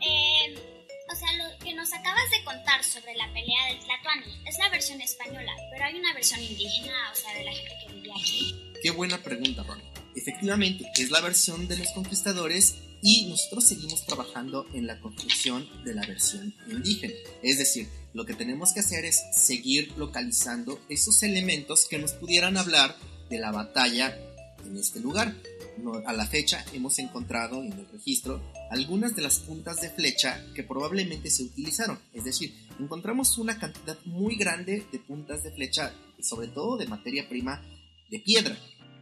Eh, 0.02 0.56
o 1.12 1.16
sea, 1.16 1.32
lo 1.38 1.64
que 1.64 1.76
nos 1.76 1.94
acabas 1.94 2.28
de 2.32 2.44
contar 2.44 2.84
sobre 2.84 3.16
la 3.16 3.32
pelea 3.32 3.68
del 3.68 3.80
Tlatoani 3.82 4.48
es 4.48 4.58
la 4.58 4.70
versión 4.70 5.00
española, 5.00 5.52
pero 5.72 5.86
hay 5.86 6.00
una 6.00 6.12
versión 6.16 6.42
indígena, 6.42 7.12
o 7.12 7.16
sea, 7.16 7.38
de 7.38 7.44
la 7.44 7.52
gente 7.52 7.74
que 7.86 7.94
vivía 7.94 8.14
aquí. 8.20 8.56
Qué 8.82 8.90
buena 8.90 9.22
pregunta, 9.22 9.62
Ron. 9.62 9.80
Efectivamente, 10.16 10.86
es 10.96 11.12
la 11.12 11.22
versión 11.22 11.68
de 11.68 11.78
los 11.78 11.90
conquistadores 11.90 12.78
y 13.02 13.26
nosotros 13.26 13.68
seguimos 13.68 14.06
trabajando 14.06 14.68
en 14.74 14.88
la 14.88 15.00
construcción 15.00 15.68
de 15.84 15.96
la 15.96 16.06
versión 16.06 16.54
indígena. 16.70 17.14
Es 17.42 17.58
decir, 17.58 17.88
lo 18.14 18.26
que 18.26 18.34
tenemos 18.34 18.74
que 18.74 18.82
hacer 18.82 19.06
es 19.06 19.22
seguir 19.34 19.92
localizando 19.98 20.80
esos 20.90 21.24
elementos 21.24 21.88
que 21.88 21.98
nos 21.98 22.14
pudieran 22.14 22.58
hablar 22.58 22.96
de 23.30 23.40
la 23.40 23.52
batalla 23.52 24.18
en 24.66 24.78
este 24.78 25.00
lugar. 25.00 25.36
a 26.06 26.14
la 26.14 26.28
fecha 26.28 26.64
hemos 26.74 27.00
encontrado 27.00 27.64
en 27.64 27.74
el 27.74 27.88
registro 27.92 28.42
algunas 28.70 29.16
de 29.16 29.24
las 29.24 29.40
puntas 29.40 29.82
de 29.82 29.90
flecha 29.90 30.46
que 30.54 30.64
probablemente 30.64 31.32
se 31.32 31.44
utilizaron. 31.44 31.98
Es 32.14 32.26
decir, 32.26 32.54
encontramos 32.80 33.38
una 33.40 33.58
cantidad 33.58 33.98
muy 34.06 34.36
grande 34.36 34.86
de 34.92 35.00
puntas 35.00 35.44
de 35.44 35.52
flecha, 35.52 35.94
sobre 36.22 36.50
todo 36.50 36.78
de 36.78 36.86
materia 36.86 37.28
prima 37.28 37.64
de 38.12 38.20
piedra, 38.20 38.56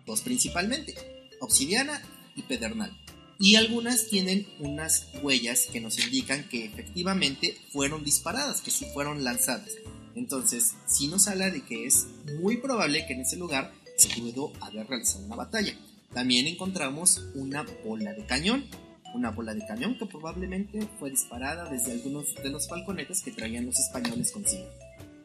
dos 0.06 0.22
principalmente, 0.22 0.96
obsidiana 1.42 2.02
y 2.36 2.44
pedernal 2.44 2.96
y 3.40 3.56
algunas 3.56 4.08
tienen 4.08 4.46
unas 4.60 5.08
huellas 5.24 5.68
que 5.72 5.80
nos 5.80 5.98
indican 5.98 6.48
que 6.50 6.66
efectivamente 6.66 7.58
fueron 7.72 8.04
disparadas, 8.04 8.62
que 8.62 8.70
sí 8.70 8.86
fueron 8.94 9.24
lanzadas. 9.24 9.72
Entonces, 10.16 10.74
sí 10.86 11.08
nos 11.08 11.28
habla 11.30 11.50
de 11.50 11.64
que 11.64 11.86
es 11.86 12.08
muy 12.42 12.58
probable 12.58 13.06
que 13.08 13.14
en 13.14 13.22
ese 13.22 13.38
lugar 13.38 13.72
se 13.98 14.10
pudo 14.10 14.52
haber 14.60 14.88
realizado 14.88 15.26
una 15.26 15.38
batalla. 15.38 15.74
También 16.14 16.48
encontramos 16.48 17.22
una 17.34 17.64
bola 17.86 18.14
de 18.14 18.26
cañón, 18.26 18.66
una 19.14 19.32
bola 19.32 19.54
de 19.54 19.66
cañón 19.66 19.98
que 19.98 20.06
probablemente 20.06 20.86
fue 21.00 21.10
disparada 21.10 21.70
desde 21.70 21.94
algunos 21.94 22.36
de 22.36 22.50
los 22.50 22.68
falconetes 22.68 23.22
que 23.22 23.32
traían 23.32 23.66
los 23.66 23.80
españoles 23.80 24.32
consigo. 24.32 24.68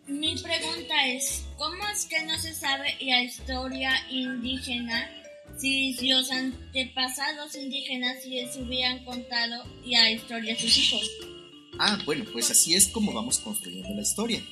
Mi 0.07 0.37
pregunta 0.37 1.07
es, 1.09 1.43
¿cómo 1.59 1.89
es 1.89 2.05
que 2.05 2.25
no 2.27 2.39
se 2.39 2.55
sabe 2.55 2.95
la 3.01 3.25
historia 3.25 3.91
indígena 4.11 5.11
si 5.57 5.97
los 6.09 6.31
antepasados 6.31 7.55
indígenas 7.55 8.25
les 8.27 8.57
hubieran 8.57 9.05
contado 9.05 9.65
la 9.85 10.11
historia 10.11 10.55
a 10.55 10.59
sus 10.59 10.77
hijos. 10.77 11.11
Ah, 11.79 11.99
bueno, 12.05 12.25
pues 12.33 12.51
así 12.51 12.75
es 12.75 12.89
como 12.89 13.13
vamos 13.13 13.39
construyendo 13.39 13.95
la 13.95 14.03
historia. 14.03 14.43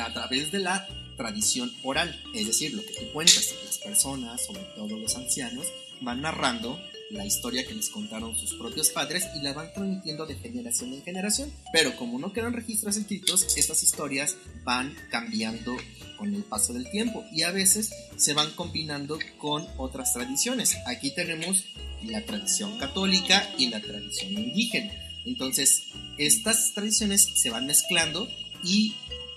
a 0.00 0.12
través 0.12 0.52
de 0.52 0.60
la 0.60 0.86
tradición 1.16 1.72
oral, 1.82 2.20
es 2.34 2.46
decir, 2.46 2.72
lo 2.72 2.82
que 2.82 2.94
tú 2.94 3.12
cuentas, 3.12 3.54
las 3.64 3.78
personas, 3.78 4.44
sobre 4.44 4.62
todo 4.76 4.96
los 4.96 5.16
ancianos, 5.16 5.66
van 6.00 6.22
narrando 6.22 6.80
la 7.12 7.26
historia 7.26 7.66
que 7.66 7.74
les 7.74 7.90
contaron 7.90 8.36
sus 8.36 8.54
propios 8.54 8.90
padres 8.90 9.26
y 9.36 9.42
la 9.42 9.52
van 9.52 9.72
transmitiendo 9.72 10.26
de 10.26 10.34
generación 10.34 10.92
en 10.92 11.02
generación. 11.02 11.52
Pero 11.72 11.94
como 11.96 12.18
no 12.18 12.32
quedan 12.32 12.52
registros 12.54 12.96
escritos, 12.96 13.56
estas 13.56 13.82
historias 13.82 14.36
van 14.64 14.94
cambiando 15.10 15.76
con 16.16 16.34
el 16.34 16.42
paso 16.44 16.72
del 16.72 16.90
tiempo 16.90 17.24
y 17.32 17.42
a 17.42 17.50
veces 17.50 17.92
se 18.16 18.32
van 18.32 18.50
combinando 18.52 19.18
con 19.38 19.66
otras 19.76 20.12
tradiciones. 20.14 20.76
Aquí 20.86 21.10
tenemos 21.10 21.64
la 22.02 22.24
tradición 22.24 22.78
católica 22.78 23.48
y 23.58 23.68
la 23.68 23.80
tradición 23.80 24.32
indígena. 24.32 24.92
Entonces, 25.24 25.84
estas 26.18 26.72
tradiciones 26.74 27.28
se 27.34 27.50
van 27.50 27.66
mezclando 27.66 28.28
y 28.64 28.94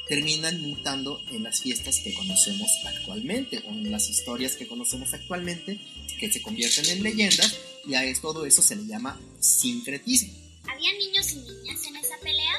terminan 0.08 0.62
mutando 0.62 1.20
en 1.32 1.44
las 1.44 1.62
fiestas 1.62 2.00
que 2.00 2.14
conocemos 2.14 2.70
actualmente 2.86 3.64
o 3.66 3.72
en 3.72 3.92
las 3.92 4.10
historias 4.10 4.56
que 4.56 4.68
conocemos 4.68 5.14
actualmente 5.14 5.80
que 6.20 6.32
se 6.32 6.42
convierten 6.42 6.86
en 6.86 7.04
leyendas 7.04 7.58
y 7.88 7.96
a 7.96 8.04
todo 8.22 8.46
eso 8.46 8.62
se 8.62 8.76
le 8.76 8.86
llama 8.86 9.20
sincretismo. 9.40 10.34
¿Había 10.68 10.92
niños 10.94 11.32
y 11.32 11.36
niñas 11.36 11.86
en 11.88 11.96
esa 11.98 12.18
pelea? 12.20 12.54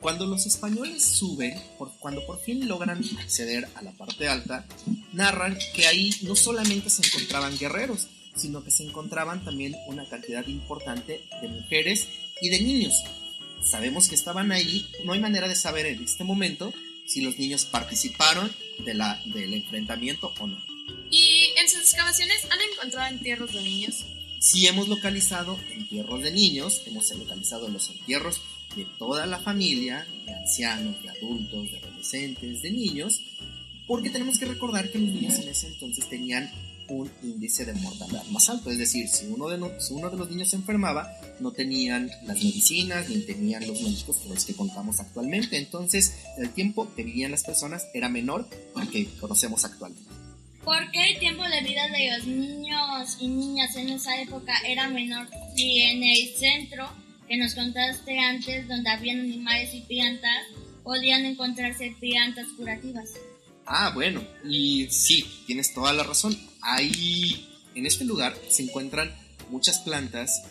Cuando 0.00 0.26
los 0.26 0.46
españoles 0.46 1.04
suben, 1.04 1.54
por, 1.78 1.92
cuando 1.98 2.24
por 2.26 2.40
fin 2.40 2.66
logran 2.66 3.02
acceder 3.18 3.68
a 3.74 3.82
la 3.82 3.92
parte 3.92 4.28
alta, 4.28 4.66
narran 5.12 5.58
que 5.74 5.86
ahí 5.86 6.14
no 6.22 6.36
solamente 6.36 6.88
se 6.88 7.06
encontraban 7.06 7.58
guerreros, 7.58 8.08
sino 8.34 8.64
que 8.64 8.70
se 8.70 8.84
encontraban 8.84 9.44
también 9.44 9.76
una 9.88 10.08
cantidad 10.08 10.46
importante 10.46 11.20
de 11.42 11.48
mujeres 11.48 12.08
y 12.40 12.48
de 12.48 12.60
niños. 12.60 12.94
Sabemos 13.62 14.08
que 14.08 14.14
estaban 14.14 14.52
ahí, 14.52 14.86
no 15.04 15.12
hay 15.12 15.20
manera 15.20 15.48
de 15.48 15.54
saber 15.54 15.86
en 15.86 16.02
este 16.02 16.24
momento 16.24 16.72
si 17.06 17.20
los 17.20 17.38
niños 17.38 17.64
participaron 17.64 18.50
de 18.84 18.94
la, 18.94 19.20
del 19.26 19.54
enfrentamiento 19.54 20.32
o 20.38 20.46
no. 20.46 20.58
¿Y 21.10 21.52
en 21.56 21.68
sus 21.68 21.80
excavaciones 21.80 22.44
han 22.50 22.60
encontrado 22.72 23.12
entierros 23.12 23.52
de 23.52 23.62
niños? 23.62 24.06
Sí 24.40 24.66
hemos 24.66 24.88
localizado 24.88 25.58
entierros 25.70 26.22
de 26.22 26.30
niños, 26.30 26.82
hemos 26.86 27.10
localizado 27.14 27.68
los 27.68 27.90
entierros 27.90 28.40
de 28.76 28.86
toda 28.98 29.26
la 29.26 29.38
familia, 29.38 30.06
de 30.24 30.32
ancianos, 30.32 31.02
de 31.02 31.10
adultos, 31.10 31.72
de 31.72 31.78
adolescentes, 31.78 32.62
de 32.62 32.70
niños, 32.70 33.20
porque 33.86 34.10
tenemos 34.10 34.38
que 34.38 34.46
recordar 34.46 34.90
que 34.90 34.98
los 34.98 35.10
niños 35.10 35.38
en 35.40 35.48
ese 35.48 35.66
entonces 35.66 36.08
tenían 36.08 36.50
un 36.90 37.10
índice 37.22 37.64
de 37.64 37.72
mortalidad 37.74 38.24
más 38.26 38.48
alto, 38.50 38.70
es 38.70 38.78
decir, 38.78 39.08
si 39.08 39.26
uno 39.26 39.48
de, 39.48 39.56
uno 39.56 40.10
de 40.10 40.16
los 40.16 40.30
niños 40.30 40.50
se 40.50 40.56
enfermaba, 40.56 41.10
no 41.38 41.52
tenían 41.52 42.10
las 42.24 42.36
medicinas 42.36 43.08
ni 43.08 43.22
tenían 43.22 43.66
los 43.66 43.80
médicos 43.80 44.16
con 44.16 44.34
los 44.34 44.44
que 44.44 44.54
contamos 44.54 45.00
actualmente, 45.00 45.56
entonces 45.56 46.14
el 46.36 46.50
tiempo 46.50 46.92
que 46.94 47.04
vivían 47.04 47.30
las 47.30 47.44
personas 47.44 47.86
era 47.94 48.08
menor 48.08 48.48
al 48.74 48.90
que 48.90 49.06
conocemos 49.18 49.64
actualmente. 49.64 50.10
¿Por 50.64 50.90
qué 50.90 51.12
el 51.12 51.18
tiempo 51.18 51.42
de 51.44 51.62
vida 51.62 51.88
de 51.88 52.16
los 52.16 52.26
niños 52.26 53.16
y 53.18 53.28
niñas 53.28 53.74
en 53.76 53.88
esa 53.90 54.20
época 54.20 54.52
era 54.66 54.88
menor 54.88 55.26
si 55.56 55.80
en 55.80 56.02
el 56.02 56.34
centro 56.36 56.90
que 57.26 57.36
nos 57.36 57.54
contaste 57.54 58.18
antes, 58.18 58.68
donde 58.68 58.90
habían 58.90 59.20
animales 59.20 59.72
y 59.72 59.80
plantas, 59.82 60.46
podían 60.82 61.24
encontrarse 61.24 61.94
plantas 61.98 62.46
curativas. 62.56 63.10
Ah, 63.64 63.92
bueno, 63.94 64.22
y 64.44 64.88
sí, 64.90 65.24
tienes 65.46 65.72
toda 65.72 65.92
la 65.92 66.02
razón. 66.02 66.36
Ahí, 66.62 67.48
en 67.74 67.86
este 67.86 68.04
lugar, 68.04 68.36
se 68.48 68.62
encuentran 68.62 69.14
muchas 69.50 69.78
plantas 69.80 70.42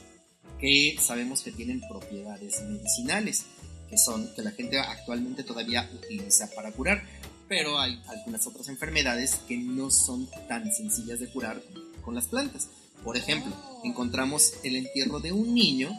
que 0.60 0.98
sabemos 1.02 1.42
que 1.42 1.52
tienen 1.52 1.82
propiedades 1.88 2.62
medicinales, 2.64 3.46
que 3.90 3.98
son 3.98 4.34
que 4.36 4.42
la 4.42 4.52
gente 4.52 4.80
actualmente 4.80 5.44
todavía 5.44 5.90
utiliza 5.94 6.50
para 6.52 6.72
curar, 6.72 7.04
pero 7.48 7.80
hay 7.80 8.02
algunas 8.08 8.46
otras 8.46 8.68
enfermedades 8.68 9.36
que 9.48 9.58
no 9.58 9.90
son 9.90 10.30
tan 10.48 10.72
sencillas 10.74 11.20
de 11.20 11.28
curar 11.28 11.62
con 12.04 12.14
las 12.16 12.28
plantas. 12.28 12.68
Por 13.04 13.18
ejemplo, 13.18 13.56
encontramos 13.84 14.54
el 14.64 14.76
entierro 14.76 15.20
de 15.20 15.32
un 15.32 15.54
niño 15.54 15.90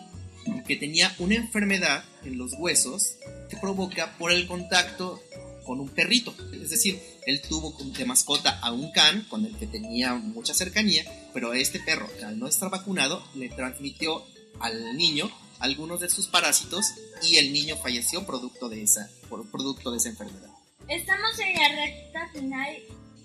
que 0.66 0.76
tenía 0.76 1.14
una 1.18 1.34
enfermedad 1.34 2.04
en 2.24 2.38
los 2.38 2.52
huesos 2.54 3.16
que 3.48 3.56
provoca 3.56 4.16
por 4.18 4.32
el 4.32 4.46
contacto 4.46 5.20
con 5.64 5.80
un 5.80 5.88
perrito. 5.88 6.34
Es 6.52 6.70
decir, 6.70 7.00
él 7.26 7.40
tuvo 7.42 7.74
de 7.78 8.04
mascota 8.04 8.58
a 8.61 8.72
un 8.72 8.90
can 8.92 9.22
con 9.28 9.44
el 9.44 9.56
que 9.56 9.66
tenía 9.66 10.14
mucha 10.14 10.54
cercanía, 10.54 11.04
pero 11.32 11.52
este 11.52 11.80
perro, 11.80 12.08
al 12.24 12.38
no 12.38 12.46
estar 12.46 12.70
vacunado, 12.70 13.24
le 13.34 13.48
transmitió 13.48 14.24
al 14.61 14.96
niño 14.96 15.30
algunos 15.58 16.00
de 16.00 16.11
sus 16.11 16.26
parásitos 16.26 16.86
y 17.22 17.36
el 17.36 17.52
niño 17.52 17.76
falleció 17.76 18.26
producto 18.26 18.68
de 18.68 18.82
esa, 18.82 19.11
producto 19.52 19.90
de 19.90 19.98
esa 19.98 20.08
enfermedad. 20.08 20.50
Estamos 20.88 21.38
en 21.38 21.54
la 21.54 21.68
recta 21.68 22.28
final 22.32 22.76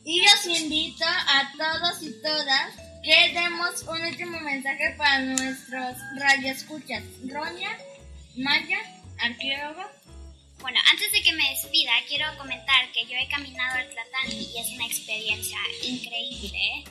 y 0.04 0.22
os 0.22 0.62
invito 0.62 1.06
a 1.06 1.52
todos 1.58 2.04
y 2.04 2.12
todas 2.22 2.76
que 3.04 3.34
demos 3.34 3.84
un 3.84 4.02
último 4.02 4.40
mensaje 4.42 4.96
para 4.98 5.20
nuestros 5.20 5.96
radioescuchas. 6.18 7.04
Roña, 7.28 7.70
Maya, 8.36 8.78
arqueólogo. 9.20 9.84
Bueno, 10.66 10.80
antes 10.90 11.12
de 11.12 11.22
que 11.22 11.32
me 11.34 11.48
despida, 11.52 11.92
quiero 12.08 12.26
comentar 12.40 12.92
que 12.92 13.06
yo 13.06 13.16
he 13.16 13.30
caminado 13.30 13.78
al 13.78 13.88
Tlatani 13.88 14.50
y 14.52 14.60
es 14.60 14.68
una 14.74 14.88
experiencia 14.88 15.60
increíble. 15.84 16.58
¿eh? 16.58 16.84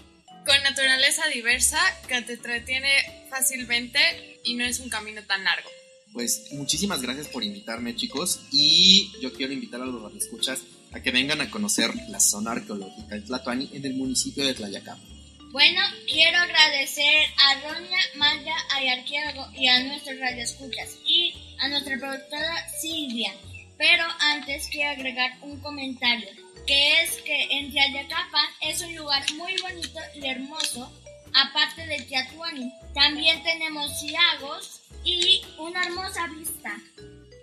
Con 0.47 0.63
naturaleza 0.63 1.27
diversa 1.27 1.81
que 2.07 2.23
te 2.23 2.35
entretiene 2.35 3.27
fácilmente 3.29 4.41
y 4.45 4.55
no 4.55 4.65
es 4.65 4.79
un 4.79 4.91
camino 4.91 5.25
tan 5.25 5.43
largo. 5.43 5.69
Pues 6.13 6.53
muchísimas 6.53 7.03
gracias 7.03 7.27
por 7.27 7.43
invitarme, 7.43 7.97
chicos, 7.97 8.43
y 8.53 9.11
yo 9.21 9.33
quiero 9.33 9.53
invitar 9.53 9.83
a 9.83 9.87
los 9.87 10.01
radioescuchas 10.01 10.61
a 10.93 11.03
que 11.03 11.11
vengan 11.11 11.41
a 11.41 11.51
conocer 11.51 11.91
la 12.11 12.21
zona 12.21 12.53
arqueológica 12.53 13.17
de 13.17 13.23
Tlatuani 13.23 13.71
en 13.73 13.85
el 13.87 13.95
municipio 13.95 14.47
de 14.47 14.55
Tlayacapa. 14.55 15.03
Bueno, 15.51 15.81
quiero 16.07 16.39
agradecer 16.39 17.27
a 17.39 17.55
Roña, 17.61 17.99
Maya, 18.15 18.55
a 18.71 18.93
Arqueólogo 18.93 19.51
y 19.53 19.67
a 19.67 19.83
nuestros 19.83 20.17
radioescuchas 20.21 20.91
y 21.05 21.35
a 21.59 21.69
nuestra 21.71 21.99
productora 21.99 22.69
Silvia. 22.81 23.35
Pero 23.77 24.05
antes 24.21 24.69
quiero 24.71 24.93
agregar 24.93 25.33
un 25.43 25.59
comentario, 25.61 26.29
que 26.67 27.03
es 27.03 27.17
que 27.23 27.45
en 27.51 27.71
Tlayacapan 27.71 28.47
es 28.63 28.83
un 28.83 28.95
lugar 28.95 29.23
muy 29.37 29.55
bonito 29.61 29.99
y 30.15 30.27
hermoso, 30.27 30.93
aparte 31.35 31.87
de 31.87 32.01
Tiatuani. 32.03 32.73
También 32.95 33.43
tenemos 33.43 33.91
lagos 34.03 34.81
y 35.05 35.43
una 35.59 35.83
hermosa 35.83 36.27
vista. 36.29 36.77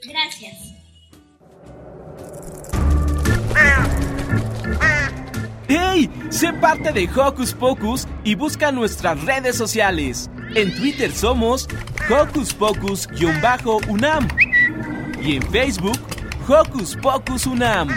Gracias. 0.04 0.74
¡Hey! 5.68 6.10
Sé 6.30 6.52
parte 6.54 6.92
de 6.92 7.10
Hocus 7.10 7.54
Pocus 7.54 8.08
y 8.24 8.36
busca 8.36 8.72
nuestras 8.72 9.22
redes 9.24 9.58
sociales. 9.58 10.30
En 10.56 10.74
Twitter 10.76 11.12
somos 11.12 11.68
Hocus 12.10 12.54
Pocus-UNAM 12.54 14.28
y 15.22 15.36
en 15.36 15.52
Facebook 15.52 16.00
Hocus 16.52 16.97
Pocus 16.97 17.45
UNAM. 17.47 17.88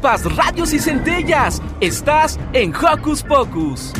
Chispas, 0.00 0.34
radios 0.34 0.72
y 0.72 0.78
centellas. 0.78 1.60
Estás 1.80 2.38
en 2.54 2.74
Hocus 2.74 3.22
Pocus. 3.22 3.92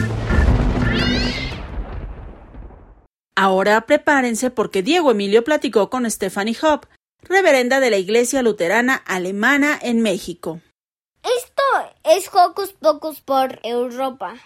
Ahora 3.36 3.82
prepárense 3.82 4.50
porque 4.50 4.82
Diego 4.82 5.10
Emilio 5.10 5.44
platicó 5.44 5.90
con 5.90 6.10
Stephanie 6.10 6.56
Hopp, 6.62 6.86
reverenda 7.22 7.80
de 7.80 7.90
la 7.90 7.98
Iglesia 7.98 8.40
Luterana 8.42 8.94
Alemana 8.94 9.78
en 9.80 10.00
México. 10.00 10.60
Esto 11.22 11.62
es 12.04 12.30
Hocus 12.32 12.72
Pocus 12.72 13.20
por 13.20 13.60
Europa. 13.62 14.36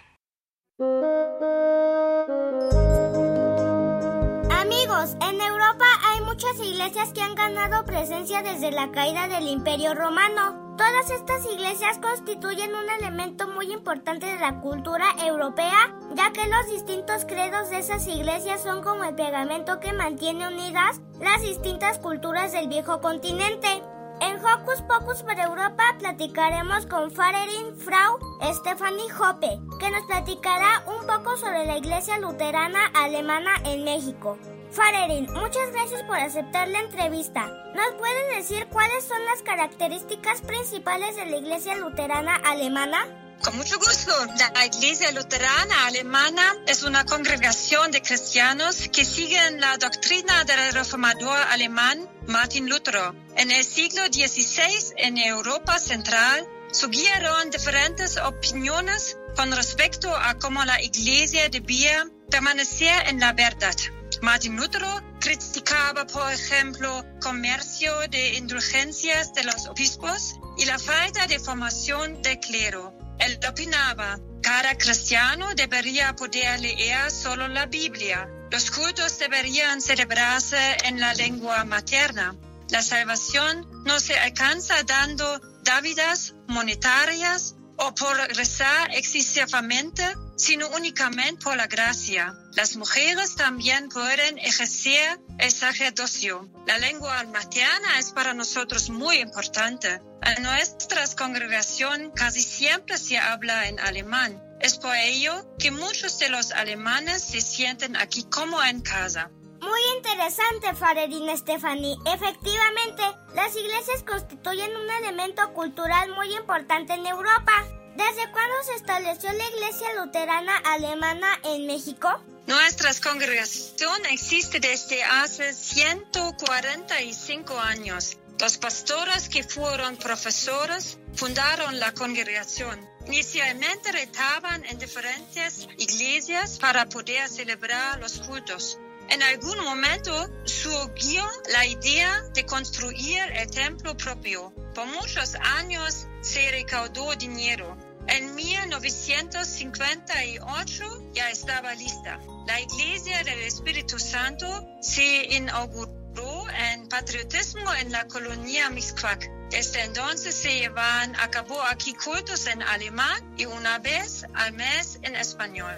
Iglesias 6.64 7.12
que 7.12 7.20
han 7.20 7.34
ganado 7.34 7.84
presencia 7.84 8.42
desde 8.42 8.72
la 8.72 8.90
caída 8.90 9.28
del 9.28 9.46
Imperio 9.48 9.94
Romano. 9.94 10.74
Todas 10.76 11.10
estas 11.10 11.44
iglesias 11.52 11.98
constituyen 11.98 12.74
un 12.74 12.90
elemento 12.98 13.46
muy 13.48 13.72
importante 13.72 14.26
de 14.26 14.38
la 14.38 14.60
cultura 14.60 15.06
europea, 15.24 15.94
ya 16.14 16.32
que 16.32 16.48
los 16.48 16.66
distintos 16.72 17.24
credos 17.26 17.70
de 17.70 17.78
esas 17.78 18.06
iglesias 18.08 18.62
son 18.62 18.82
como 18.82 19.04
el 19.04 19.14
pegamento 19.14 19.78
que 19.78 19.92
mantiene 19.92 20.48
unidas 20.48 21.00
las 21.20 21.42
distintas 21.42 21.98
culturas 21.98 22.52
del 22.52 22.68
viejo 22.68 23.00
continente. 23.00 23.82
En 24.20 24.36
Hocus 24.38 24.82
Pocus 24.82 25.22
por 25.22 25.38
Europa 25.38 25.84
platicaremos 25.98 26.86
con 26.86 27.10
Farerin 27.10 27.76
Frau 27.76 28.18
Stephanie 28.54 29.12
Hoppe, 29.12 29.60
que 29.78 29.90
nos 29.90 30.04
platicará 30.06 30.84
un 30.86 31.06
poco 31.06 31.36
sobre 31.36 31.66
la 31.66 31.76
iglesia 31.76 32.18
luterana 32.18 32.80
alemana 32.94 33.50
en 33.64 33.84
México. 33.84 34.38
Farerin, 34.74 35.32
muchas 35.32 35.70
gracias 35.72 36.02
por 36.02 36.16
aceptar 36.16 36.66
la 36.66 36.80
entrevista. 36.80 37.46
¿Nos 37.76 37.94
puedes 37.96 38.36
decir 38.36 38.66
cuáles 38.68 39.04
son 39.04 39.24
las 39.24 39.40
características 39.42 40.42
principales 40.42 41.14
de 41.14 41.26
la 41.26 41.36
iglesia 41.36 41.76
luterana 41.76 42.34
alemana? 42.34 43.06
Con 43.40 43.56
mucho 43.56 43.78
gusto. 43.78 44.10
La 44.54 44.66
Iglesia 44.66 45.12
Luterana 45.12 45.86
Alemana 45.86 46.56
es 46.66 46.82
una 46.82 47.04
congregación 47.04 47.90
de 47.90 48.00
cristianos 48.00 48.88
que 48.88 49.04
siguen 49.04 49.60
la 49.60 49.76
doctrina 49.76 50.44
del 50.44 50.72
reformador 50.72 51.38
alemán 51.50 52.08
Martin 52.26 52.68
Lutero. 52.68 53.14
En 53.36 53.50
el 53.50 53.62
siglo 53.64 54.04
XVI, 54.06 54.94
en 54.96 55.18
Europa 55.18 55.78
Central, 55.78 56.48
surgieron 56.72 57.50
diferentes 57.50 58.16
opiniones 58.16 59.18
con 59.36 59.52
respecto 59.52 60.14
a 60.14 60.34
cómo 60.38 60.64
la 60.64 60.80
Iglesia 60.82 61.48
debía 61.48 62.06
permanecer 62.30 63.08
en 63.08 63.20
la 63.20 63.32
verdad. 63.32 63.74
Martin 64.22 64.56
Lutero 64.56 65.02
criticaba, 65.20 66.06
por 66.06 66.32
ejemplo, 66.32 67.04
comercio 67.20 67.92
de 68.10 68.34
indulgencias 68.34 69.34
de 69.34 69.44
los 69.44 69.66
obispos 69.66 70.36
y 70.56 70.64
la 70.64 70.78
falta 70.78 71.26
de 71.26 71.38
formación 71.38 72.22
del 72.22 72.38
clero. 72.40 72.94
Él 73.18 73.38
opinaba, 73.48 74.18
cada 74.42 74.76
cristiano 74.76 75.54
debería 75.54 76.14
poder 76.14 76.60
leer 76.60 77.10
solo 77.10 77.48
la 77.48 77.66
Biblia. 77.66 78.28
Los 78.50 78.70
cultos 78.70 79.18
deberían 79.18 79.80
celebrarse 79.80 80.76
en 80.84 81.00
la 81.00 81.14
lengua 81.14 81.64
materna. 81.64 82.36
La 82.70 82.82
salvación 82.82 83.66
no 83.84 83.98
se 84.00 84.18
alcanza 84.18 84.82
dando 84.84 85.40
dávidas 85.62 86.34
monetarias 86.46 87.56
o 87.76 87.94
por 87.94 88.16
rezar 88.36 88.90
excesivamente, 88.94 90.04
sino 90.36 90.68
únicamente 90.68 91.42
por 91.42 91.56
la 91.56 91.66
gracia. 91.66 92.34
Las 92.54 92.76
mujeres 92.76 93.34
también 93.36 93.88
pueden 93.88 94.38
ejercer 94.38 95.18
el 95.38 95.50
sacerdocio. 95.50 96.48
La 96.66 96.78
lengua 96.78 97.24
materna 97.24 97.98
es 97.98 98.12
para 98.12 98.34
nosotros 98.34 98.90
muy 98.90 99.18
importante. 99.18 100.00
En 100.22 100.42
nuestra 100.42 101.04
congregación 101.16 102.10
casi 102.14 102.42
siempre 102.42 102.98
se 102.98 103.18
habla 103.18 103.68
en 103.68 103.78
alemán. 103.80 104.42
Es 104.60 104.78
por 104.78 104.94
ello 104.96 105.56
que 105.58 105.70
muchos 105.70 106.18
de 106.18 106.30
los 106.30 106.52
alemanes 106.52 107.22
se 107.22 107.40
sienten 107.40 107.96
aquí 107.96 108.24
como 108.24 108.62
en 108.62 108.80
casa. 108.80 109.30
Muy 109.64 109.80
interesante, 109.96 110.74
Farerin 110.74 111.34
Stephanie. 111.38 111.96
Efectivamente, 112.04 113.02
las 113.34 113.56
iglesias 113.56 114.02
constituyen 114.02 114.76
un 114.76 114.90
elemento 114.90 115.54
cultural 115.54 116.14
muy 116.14 116.34
importante 116.34 116.92
en 116.92 117.06
Europa. 117.06 117.64
¿Desde 117.96 118.30
cuándo 118.30 118.62
se 118.64 118.74
estableció 118.74 119.32
la 119.32 119.48
iglesia 119.48 119.94
luterana 119.94 120.58
alemana 120.58 121.40
en 121.44 121.66
México? 121.66 122.10
Nuestra 122.46 122.90
congregación 123.02 124.04
existe 124.10 124.60
desde 124.60 125.02
hace 125.02 125.54
145 125.54 127.58
años. 127.58 128.18
Los 128.38 128.58
pastores 128.58 129.30
que 129.30 129.44
fueron 129.44 129.96
profesores 129.96 130.98
fundaron 131.14 131.80
la 131.80 131.94
congregación. 131.94 132.86
Inicialmente 133.06 133.92
retaban 133.92 134.62
en 134.66 134.78
diferentes 134.78 135.68
iglesias 135.78 136.58
para 136.58 136.84
poder 136.86 137.30
celebrar 137.30 137.98
los 138.00 138.18
cultos. 138.18 138.78
En 139.10 139.22
algún 139.22 139.62
momento 139.64 140.30
surgió 140.44 141.22
la 141.52 141.66
idea 141.66 142.22
de 142.34 142.46
construir 142.46 143.20
el 143.34 143.50
templo 143.50 143.94
propio. 143.96 144.52
Por 144.74 144.86
muchos 144.86 145.34
años 145.36 146.06
se 146.22 146.50
recaudó 146.50 147.14
dinero. 147.16 147.76
En 148.06 148.34
1958 148.34 151.10
ya 151.14 151.30
estaba 151.30 151.74
lista. 151.74 152.20
La 152.46 152.60
Iglesia 152.60 153.24
del 153.24 153.40
Espíritu 153.40 153.98
Santo 153.98 154.46
se 154.80 155.24
inauguró 155.36 156.48
en 156.50 156.88
patriotismo 156.88 157.74
en 157.74 157.92
la 157.92 158.06
colonia 158.06 158.70
Mixcoac. 158.70 159.28
Desde 159.50 159.84
entonces 159.84 160.34
se 160.34 160.54
llevan 160.54 161.14
a 161.16 161.30
cabo 161.30 161.62
aquí 161.62 161.92
cultos 161.94 162.46
en 162.46 162.62
alemán 162.62 163.34
y 163.36 163.44
una 163.46 163.78
vez 163.78 164.24
al 164.34 164.52
mes 164.52 164.98
en 165.02 165.16
español. 165.16 165.74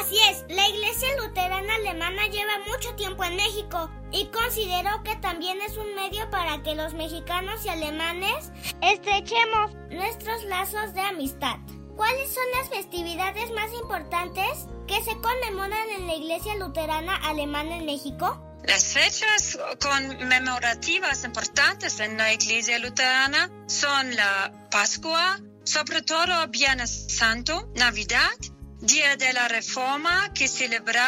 Así 0.00 0.16
es, 0.30 0.44
la 0.48 0.66
Iglesia 0.68 1.08
Luterana 1.18 1.74
Alemana 1.74 2.26
lleva 2.28 2.58
mucho 2.66 2.94
tiempo 2.94 3.24
en 3.24 3.36
México 3.36 3.90
y 4.10 4.26
considero 4.26 5.02
que 5.02 5.16
también 5.16 5.60
es 5.60 5.76
un 5.76 5.94
medio 5.94 6.30
para 6.30 6.62
que 6.62 6.74
los 6.74 6.94
mexicanos 6.94 7.64
y 7.66 7.68
alemanes 7.68 8.50
estrechemos 8.80 9.74
nuestros 9.90 10.44
lazos 10.44 10.94
de 10.94 11.02
amistad. 11.02 11.56
¿Cuáles 11.94 12.32
son 12.32 12.44
las 12.58 12.70
festividades 12.70 13.50
más 13.52 13.70
importantes 13.74 14.66
que 14.88 15.02
se 15.04 15.14
conmemoran 15.20 15.90
en 15.90 16.06
la 16.06 16.14
Iglesia 16.14 16.54
Luterana 16.54 17.16
Alemana 17.16 17.76
en 17.76 17.84
México? 17.84 18.40
Las 18.64 18.94
fechas 18.94 19.58
conmemorativas 19.78 21.24
importantes 21.24 22.00
en 22.00 22.16
la 22.16 22.32
Iglesia 22.32 22.78
Luterana 22.78 23.50
son 23.66 24.16
la 24.16 24.52
Pascua, 24.70 25.38
sobre 25.64 26.00
todo 26.00 26.48
Viernes 26.48 27.08
Santo, 27.08 27.70
Navidad, 27.74 28.30
Día 28.82 29.16
de 29.16 29.32
la 29.32 29.46
Reforma 29.46 30.32
que 30.34 30.48
celebra 30.48 31.06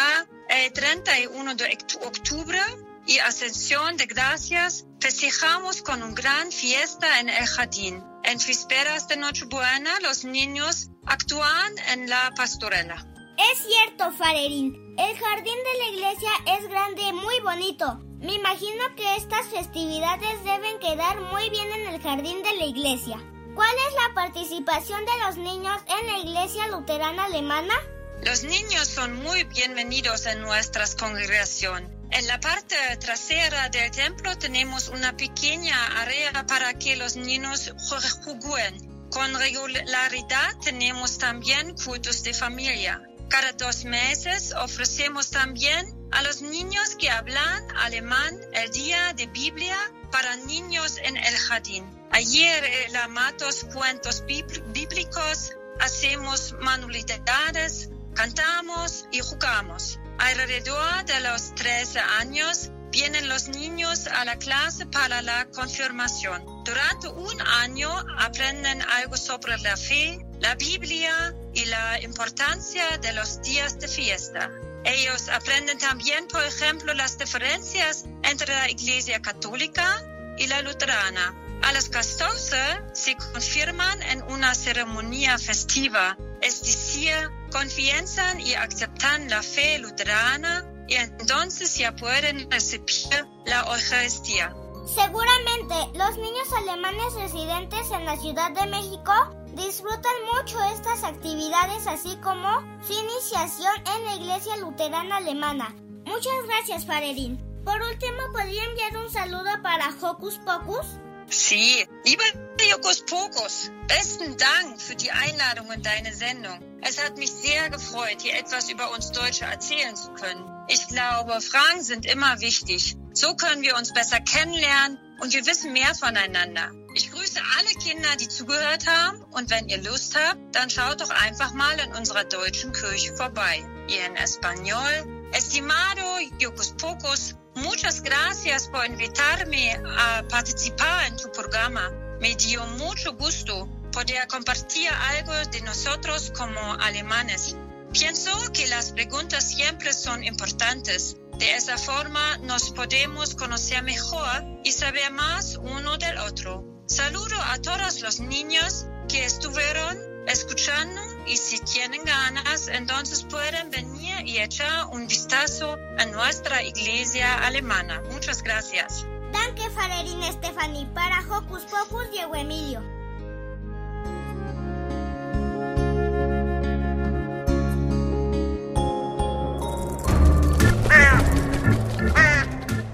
el 0.49 0.73
31 0.73 1.57
de 1.57 1.77
octubre 2.07 2.61
y 3.05 3.19
Ascensión 3.19 3.97
de 3.97 4.07
Gracias, 4.07 4.87
festejamos 5.01 5.83
con 5.83 6.01
una 6.05 6.15
gran 6.15 6.53
fiesta 6.53 7.19
en 7.19 7.29
el 7.29 7.45
jardín. 7.45 8.01
En 8.23 8.39
vísperas 8.39 9.09
de 9.09 9.17
Nochebuena, 9.17 9.99
los 10.03 10.25
niños 10.25 10.91
actúan 11.05 11.73
en 11.89 12.09
la 12.09 12.33
pastorela. 12.37 12.95
Es 13.37 13.67
cierto, 13.67 14.13
Farerín. 14.13 14.95
El 14.97 15.19
jardín 15.19 15.59
de 15.65 15.79
la 15.81 15.89
iglesia 15.97 16.31
es 16.57 16.69
grande 16.69 17.03
y 17.03 17.13
muy 17.13 17.41
bonito. 17.41 17.99
Me 18.21 18.35
imagino 18.35 18.85
que 18.95 19.17
estas 19.17 19.49
festividades 19.49 20.45
deben 20.45 20.79
quedar 20.79 21.21
muy 21.23 21.51
bien 21.51 21.73
en 21.73 21.93
el 21.93 22.01
jardín 22.01 22.41
de 22.45 22.57
la 22.57 22.67
iglesia. 22.67 23.34
¿Cuál 23.55 23.75
es 23.89 23.95
la 23.95 24.15
participación 24.15 25.05
de 25.05 25.19
los 25.25 25.37
niños 25.37 25.81
en 25.87 26.07
la 26.07 26.19
iglesia 26.19 26.67
luterana 26.69 27.27
alemana? 27.27 27.75
Los 28.23 28.43
niños 28.43 28.89
son 28.89 29.23
muy 29.23 29.45
bienvenidos 29.45 30.27
en 30.27 30.41
nuestra 30.41 30.85
congregación. 30.99 31.89
En 32.11 32.27
la 32.27 32.41
parte 32.41 32.77
trasera 32.99 33.69
del 33.69 33.93
templo 33.93 34.37
tenemos 34.39 34.89
una 34.89 35.17
pequeña 35.17 35.77
área 36.01 36.45
para 36.47 36.75
que 36.75 36.97
los 36.97 37.15
niños 37.15 37.73
jueguen. 37.89 39.09
Con 39.11 39.39
regularidad 39.39 40.57
tenemos 40.65 41.19
también 41.19 41.77
cultos 41.77 42.25
de 42.25 42.35
familia. 42.35 43.03
Cada 43.29 43.53
dos 43.53 43.85
meses 43.85 44.53
ofrecemos 44.53 45.31
también 45.31 45.87
a 46.11 46.23
los 46.23 46.43
niños 46.43 46.97
que 46.97 47.11
hablan 47.11 47.63
alemán 47.77 48.37
el 48.53 48.71
día 48.71 49.13
de 49.15 49.27
Biblia 49.29 49.77
para 50.11 50.37
niños 50.37 50.99
en 51.03 51.17
el 51.17 51.37
jardín. 51.37 52.04
Ayer 52.17 52.63
relamatos 52.63 53.65
cuentos 53.73 54.23
bíblicos, 54.25 55.51
hacemos 55.81 56.55
manualidades, 56.61 57.91
cantamos 58.15 59.07
y 59.11 59.19
jugamos. 59.19 59.99
Alrededor 60.19 61.05
de 61.07 61.21
los 61.23 61.53
13 61.57 61.99
años 61.99 62.71
vienen 62.93 63.29
los 63.29 63.49
niños 63.49 64.07
a 64.07 64.25
la 64.25 64.39
clase 64.39 64.87
para 64.87 65.23
la 65.23 65.47
confirmación. 65.47 66.45
Durante 66.65 67.09
un 67.09 67.43
año 67.43 67.91
aprenden 68.17 68.81
algo 68.83 69.17
sobre 69.17 69.59
la 69.59 69.77
fe, 69.77 70.25
la 70.39 70.55
Biblia 70.55 71.35
y 71.53 71.65
la 71.65 72.01
importancia 72.01 72.97
de 72.99 73.13
los 73.13 73.43
días 73.43 73.81
de 73.81 73.89
fiesta. 73.89 74.53
Ellos 74.85 75.29
aprenden 75.31 75.79
también, 75.79 76.29
por 76.29 76.45
ejemplo, 76.45 76.95
las 76.95 77.19
diferencias 77.19 78.05
entre 78.23 78.55
la 78.55 78.71
Iglesia 78.71 79.21
Católica 79.21 80.01
y 80.39 80.47
la 80.47 80.63
Luterana. 80.63 81.44
A 81.65 81.73
las 81.73 81.89
14 81.89 82.57
se 82.93 83.17
confirman 83.17 84.03
en 84.03 84.23
una 84.25 84.55
ceremonia 84.55 85.39
festiva, 85.39 86.15
es 86.43 86.61
decir, 86.61 87.15
confiesan 87.51 88.39
y 88.39 88.53
aceptan 88.53 89.31
la 89.31 89.43
fe 89.43 89.79
luterana 89.79 90.63
y 90.87 90.97
entonces 90.97 91.75
ya 91.79 91.97
pueden 91.97 92.51
recibir 92.51 93.27
la 93.47 93.61
Eucaristía. 93.61 94.55
Seguramente 94.95 95.75
los 95.99 96.19
niños 96.19 96.53
alemanes 96.59 97.15
residentes 97.15 97.91
en 97.93 98.05
la 98.05 98.19
Ciudad 98.19 98.51
de 98.51 98.67
México 98.67 99.13
disfrutan 99.55 100.13
mucho 100.37 100.63
estas 100.65 101.03
actividades 101.03 101.87
así 101.87 102.15
como 102.23 102.61
su 102.87 102.93
iniciación 102.93 103.73
en 103.97 104.05
la 104.05 104.17
Iglesia 104.17 104.59
Luterana 104.59 105.17
Alemana. 105.17 105.75
Muchas 106.05 106.35
gracias, 106.47 106.85
Farerin. 106.85 107.39
Por 107.65 107.81
último, 107.81 108.19
¿podría 108.35 108.65
enviar 108.65 108.99
un 108.99 109.11
saludo 109.11 109.63
para 109.63 109.89
Hocus 110.03 110.39
Pocus? 110.45 110.99
Sí, 111.31 111.87
lieber 112.05 112.25
Jokus 112.71 113.05
Pokus, 113.05 113.71
besten 113.89 114.37
Dank 114.37 114.81
für 114.81 114.95
die 114.95 115.11
Einladung 115.11 115.71
in 115.73 115.83
deine 115.83 116.13
Sendung. 116.15 116.59
Es 116.83 117.03
hat 117.03 117.19
mich 117.19 117.31
sehr 117.31 117.71
gefreut, 117.71 118.21
hier 118.21 118.35
etwas 118.39 118.71
über 118.71 118.93
uns 118.93 119.13
Deutsche 119.13 119.45
erzählen 119.45 119.97
zu 119.97 120.13
können. 120.13 120.45
Ich 120.69 120.87
glaube, 120.89 121.41
Fragen 121.41 121.83
sind 121.83 122.07
immer 122.07 122.41
wichtig. 122.41 122.97
So 123.13 123.35
können 123.35 123.63
wir 123.63 123.77
uns 123.77 123.93
besser 123.93 124.21
kennenlernen 124.21 124.99
und 125.21 125.33
wir 125.33 125.47
wissen 125.47 125.73
mehr 125.73 125.95
voneinander. 125.95 126.71
Ich 126.95 127.11
grüße 127.11 127.41
alle 127.59 127.75
Kinder, 127.83 128.17
die 128.21 128.29
zugehört 128.29 128.87
haben 128.87 129.23
und 129.33 129.51
wenn 129.51 129.69
ihr 129.69 129.83
Lust 129.83 130.17
habt, 130.17 130.55
dann 130.55 130.71
schaut 130.71 131.01
doch 131.01 131.11
einfach 131.11 131.53
mal 131.53 131.79
in 131.81 131.93
unserer 131.95 132.25
deutschen 132.25 132.73
Kirche 132.73 133.17
vorbei. 133.17 133.65
Ihr 133.89 134.07
in 134.07 134.17
Español. 134.17 135.15
Estimado 135.33 136.19
Jokus 136.39 136.75
Pokus, 136.77 137.35
muchas 137.57 138.03
gracias 138.03 138.69
por 138.69 138.87
invitarme 138.87 139.73
a 139.73 140.23
participar 140.29 141.07
en 141.07 141.17
tu 141.17 141.31
programa. 141.33 141.91
Me 142.21 142.35
dio 142.35 142.67
mucho 142.67 143.15
gusto 143.15 143.69
poder 143.93 144.27
compartir 144.29 144.89
algo 144.91 145.33
de 145.51 145.61
nosotros 145.63 146.33
como 146.37 146.75
alemanes. 146.75 147.57
Pienso 147.93 148.53
que 148.53 148.67
las 148.67 148.93
preguntas 148.93 149.49
siempre 149.51 149.93
son 149.93 150.25
importantes. 150.25 151.17
De 151.39 151.55
esa 151.55 151.79
forma 151.79 152.39
nos 152.39 152.71
podemos 152.71 153.35
conocer 153.35 153.83
mejor 153.83 154.45
y 154.65 154.73
saber 154.73 155.13
más 155.13 155.57
uno 155.57 155.97
del 155.99 156.19
otro. 156.19 156.65
Saludo 156.87 157.37
a 157.41 157.59
todos 157.61 158.03
los 158.03 158.21
niños 158.21 158.87
que 159.09 159.25
estuvieron 159.25 160.14
escuchando 160.27 161.01
y 161.27 161.37
si 161.37 161.59
tienen 161.61 162.05
ganas, 162.05 162.69
entonces 162.69 163.23
pueden 163.25 163.71
venir 163.71 164.27
y 164.27 164.39
echar 164.39 164.87
un 164.93 165.07
vistazo 165.07 165.79
a 165.99 166.07
nuestra 166.07 166.63
iglesia 166.63 167.35
alemana. 167.45 168.03
Muchas 168.11 168.43
gracias. 168.43 169.07
Danke, 169.33 169.69
Farerin 169.71 170.23
Stephanie. 170.33 170.87
Para 170.95 171.21
Hocus 171.29 171.65
Pocus, 171.65 172.11
Diego 172.11 172.35
Emilio. 172.35 172.83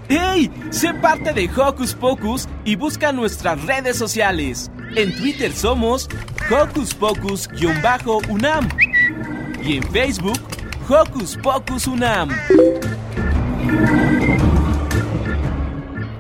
¡Hey! 0.09 0.51
Sé 0.71 0.95
parte 0.95 1.33
de 1.33 1.49
Hocus 1.55 1.95
Pocus 1.95 2.49
y 2.65 2.75
busca 2.75 3.13
nuestras 3.13 3.63
redes 3.65 3.97
sociales. 3.97 4.71
En 4.97 5.15
Twitter 5.17 5.53
somos 5.53 6.09
Hocus 6.51 6.95
Pocus-UNAM 6.95 8.69
y 9.63 9.77
en 9.77 9.83
Facebook 9.85 10.41
Hocus 10.89 11.37
Pocus 11.37 11.87
UNAM. 11.87 12.31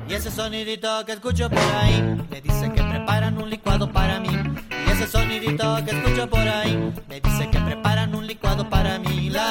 Y 0.08 0.14
ese 0.14 0.30
sonidito 0.30 1.04
que 1.04 1.12
escucho 1.12 1.50
por 1.50 1.58
ahí 1.58 2.00
me 2.30 2.40
dice 2.40 2.70
que 2.72 2.82
preparan 2.82 3.38
un 3.38 3.50
licuado 3.50 3.92
para 3.92 4.20
mí. 4.20 4.30
Y 4.86 4.90
ese 4.92 5.08
sonidito 5.08 5.84
que 5.84 5.90
escucho 5.90 6.30
por 6.30 6.46
ahí 6.46 6.92
me 7.08 7.20
dice 7.20 7.50
que 7.50 7.58
preparan 7.58 8.14
un 8.14 8.26
licuado 8.26 8.68
para 8.70 9.00
mí. 9.00 9.30
La 9.30 9.48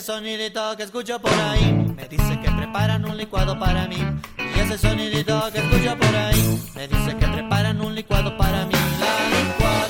Ese 0.00 0.12
sonidito 0.12 0.76
que 0.78 0.84
escucho 0.84 1.20
por 1.20 1.30
ahí 1.30 1.74
me 1.94 2.08
dice 2.08 2.40
que 2.40 2.50
preparan 2.52 3.04
un 3.04 3.18
licuado 3.18 3.58
para 3.58 3.86
mí. 3.86 3.98
Y 4.38 4.58
ese 4.58 4.78
sonidito 4.78 5.52
que 5.52 5.58
escucho 5.58 5.94
por 5.98 6.16
ahí 6.16 6.58
me 6.74 6.88
dice 6.88 7.16
que 7.18 7.26
preparan 7.26 7.78
un 7.82 7.94
licuado 7.94 8.34
para 8.38 8.64
mí. 8.64 8.72
La 8.72 9.89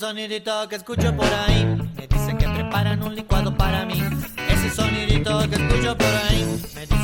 sonidito 0.00 0.66
que 0.66 0.76
escucho 0.76 1.14
por 1.14 1.26
ahí 1.26 1.62
me 1.94 2.06
dice 2.06 2.34
que 2.38 2.48
preparan 2.48 3.02
un 3.02 3.14
licuado 3.14 3.54
para 3.54 3.84
mí. 3.84 4.02
Ese 4.48 4.70
sonidito 4.70 5.40
que 5.50 5.56
escucho 5.56 5.94
por 5.94 6.06
ahí 6.06 6.58
me 6.74 6.86
dice 6.86 6.99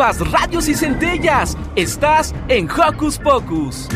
chispas, 0.00 0.30
radios 0.30 0.68
y 0.68 0.74
centellas. 0.74 1.56
Estás 1.76 2.34
en 2.48 2.68
Hocus 2.70 3.18
Pocus. 3.18 3.88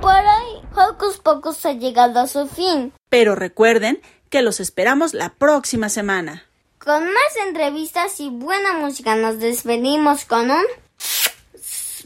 Por 0.00 0.12
hoy, 0.12 0.62
Hocus 0.76 1.18
Pocus 1.18 1.66
ha 1.66 1.72
llegado 1.72 2.20
a 2.20 2.26
su 2.26 2.46
fin. 2.46 2.92
Pero 3.08 3.34
recuerden 3.34 4.00
que 4.30 4.42
los 4.42 4.60
esperamos 4.60 5.14
la 5.14 5.30
próxima 5.30 5.88
semana. 5.88 6.44
Con 6.78 7.04
más 7.04 7.46
entrevistas 7.46 8.20
y 8.20 8.28
buena 8.30 8.74
música 8.74 9.16
nos 9.16 9.38
despedimos 9.38 10.24
con 10.26 10.50
un 10.50 10.64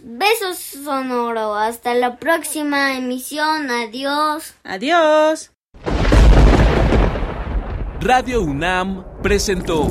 beso 0.02 0.54
sonoro. 0.54 1.56
Hasta 1.56 1.94
la 1.94 2.16
próxima 2.16 2.96
emisión. 2.96 3.70
Adiós. 3.70 4.54
Adiós. 4.64 5.50
Radio 8.00 8.42
UNAM 8.42 9.04
presentó 9.22 9.90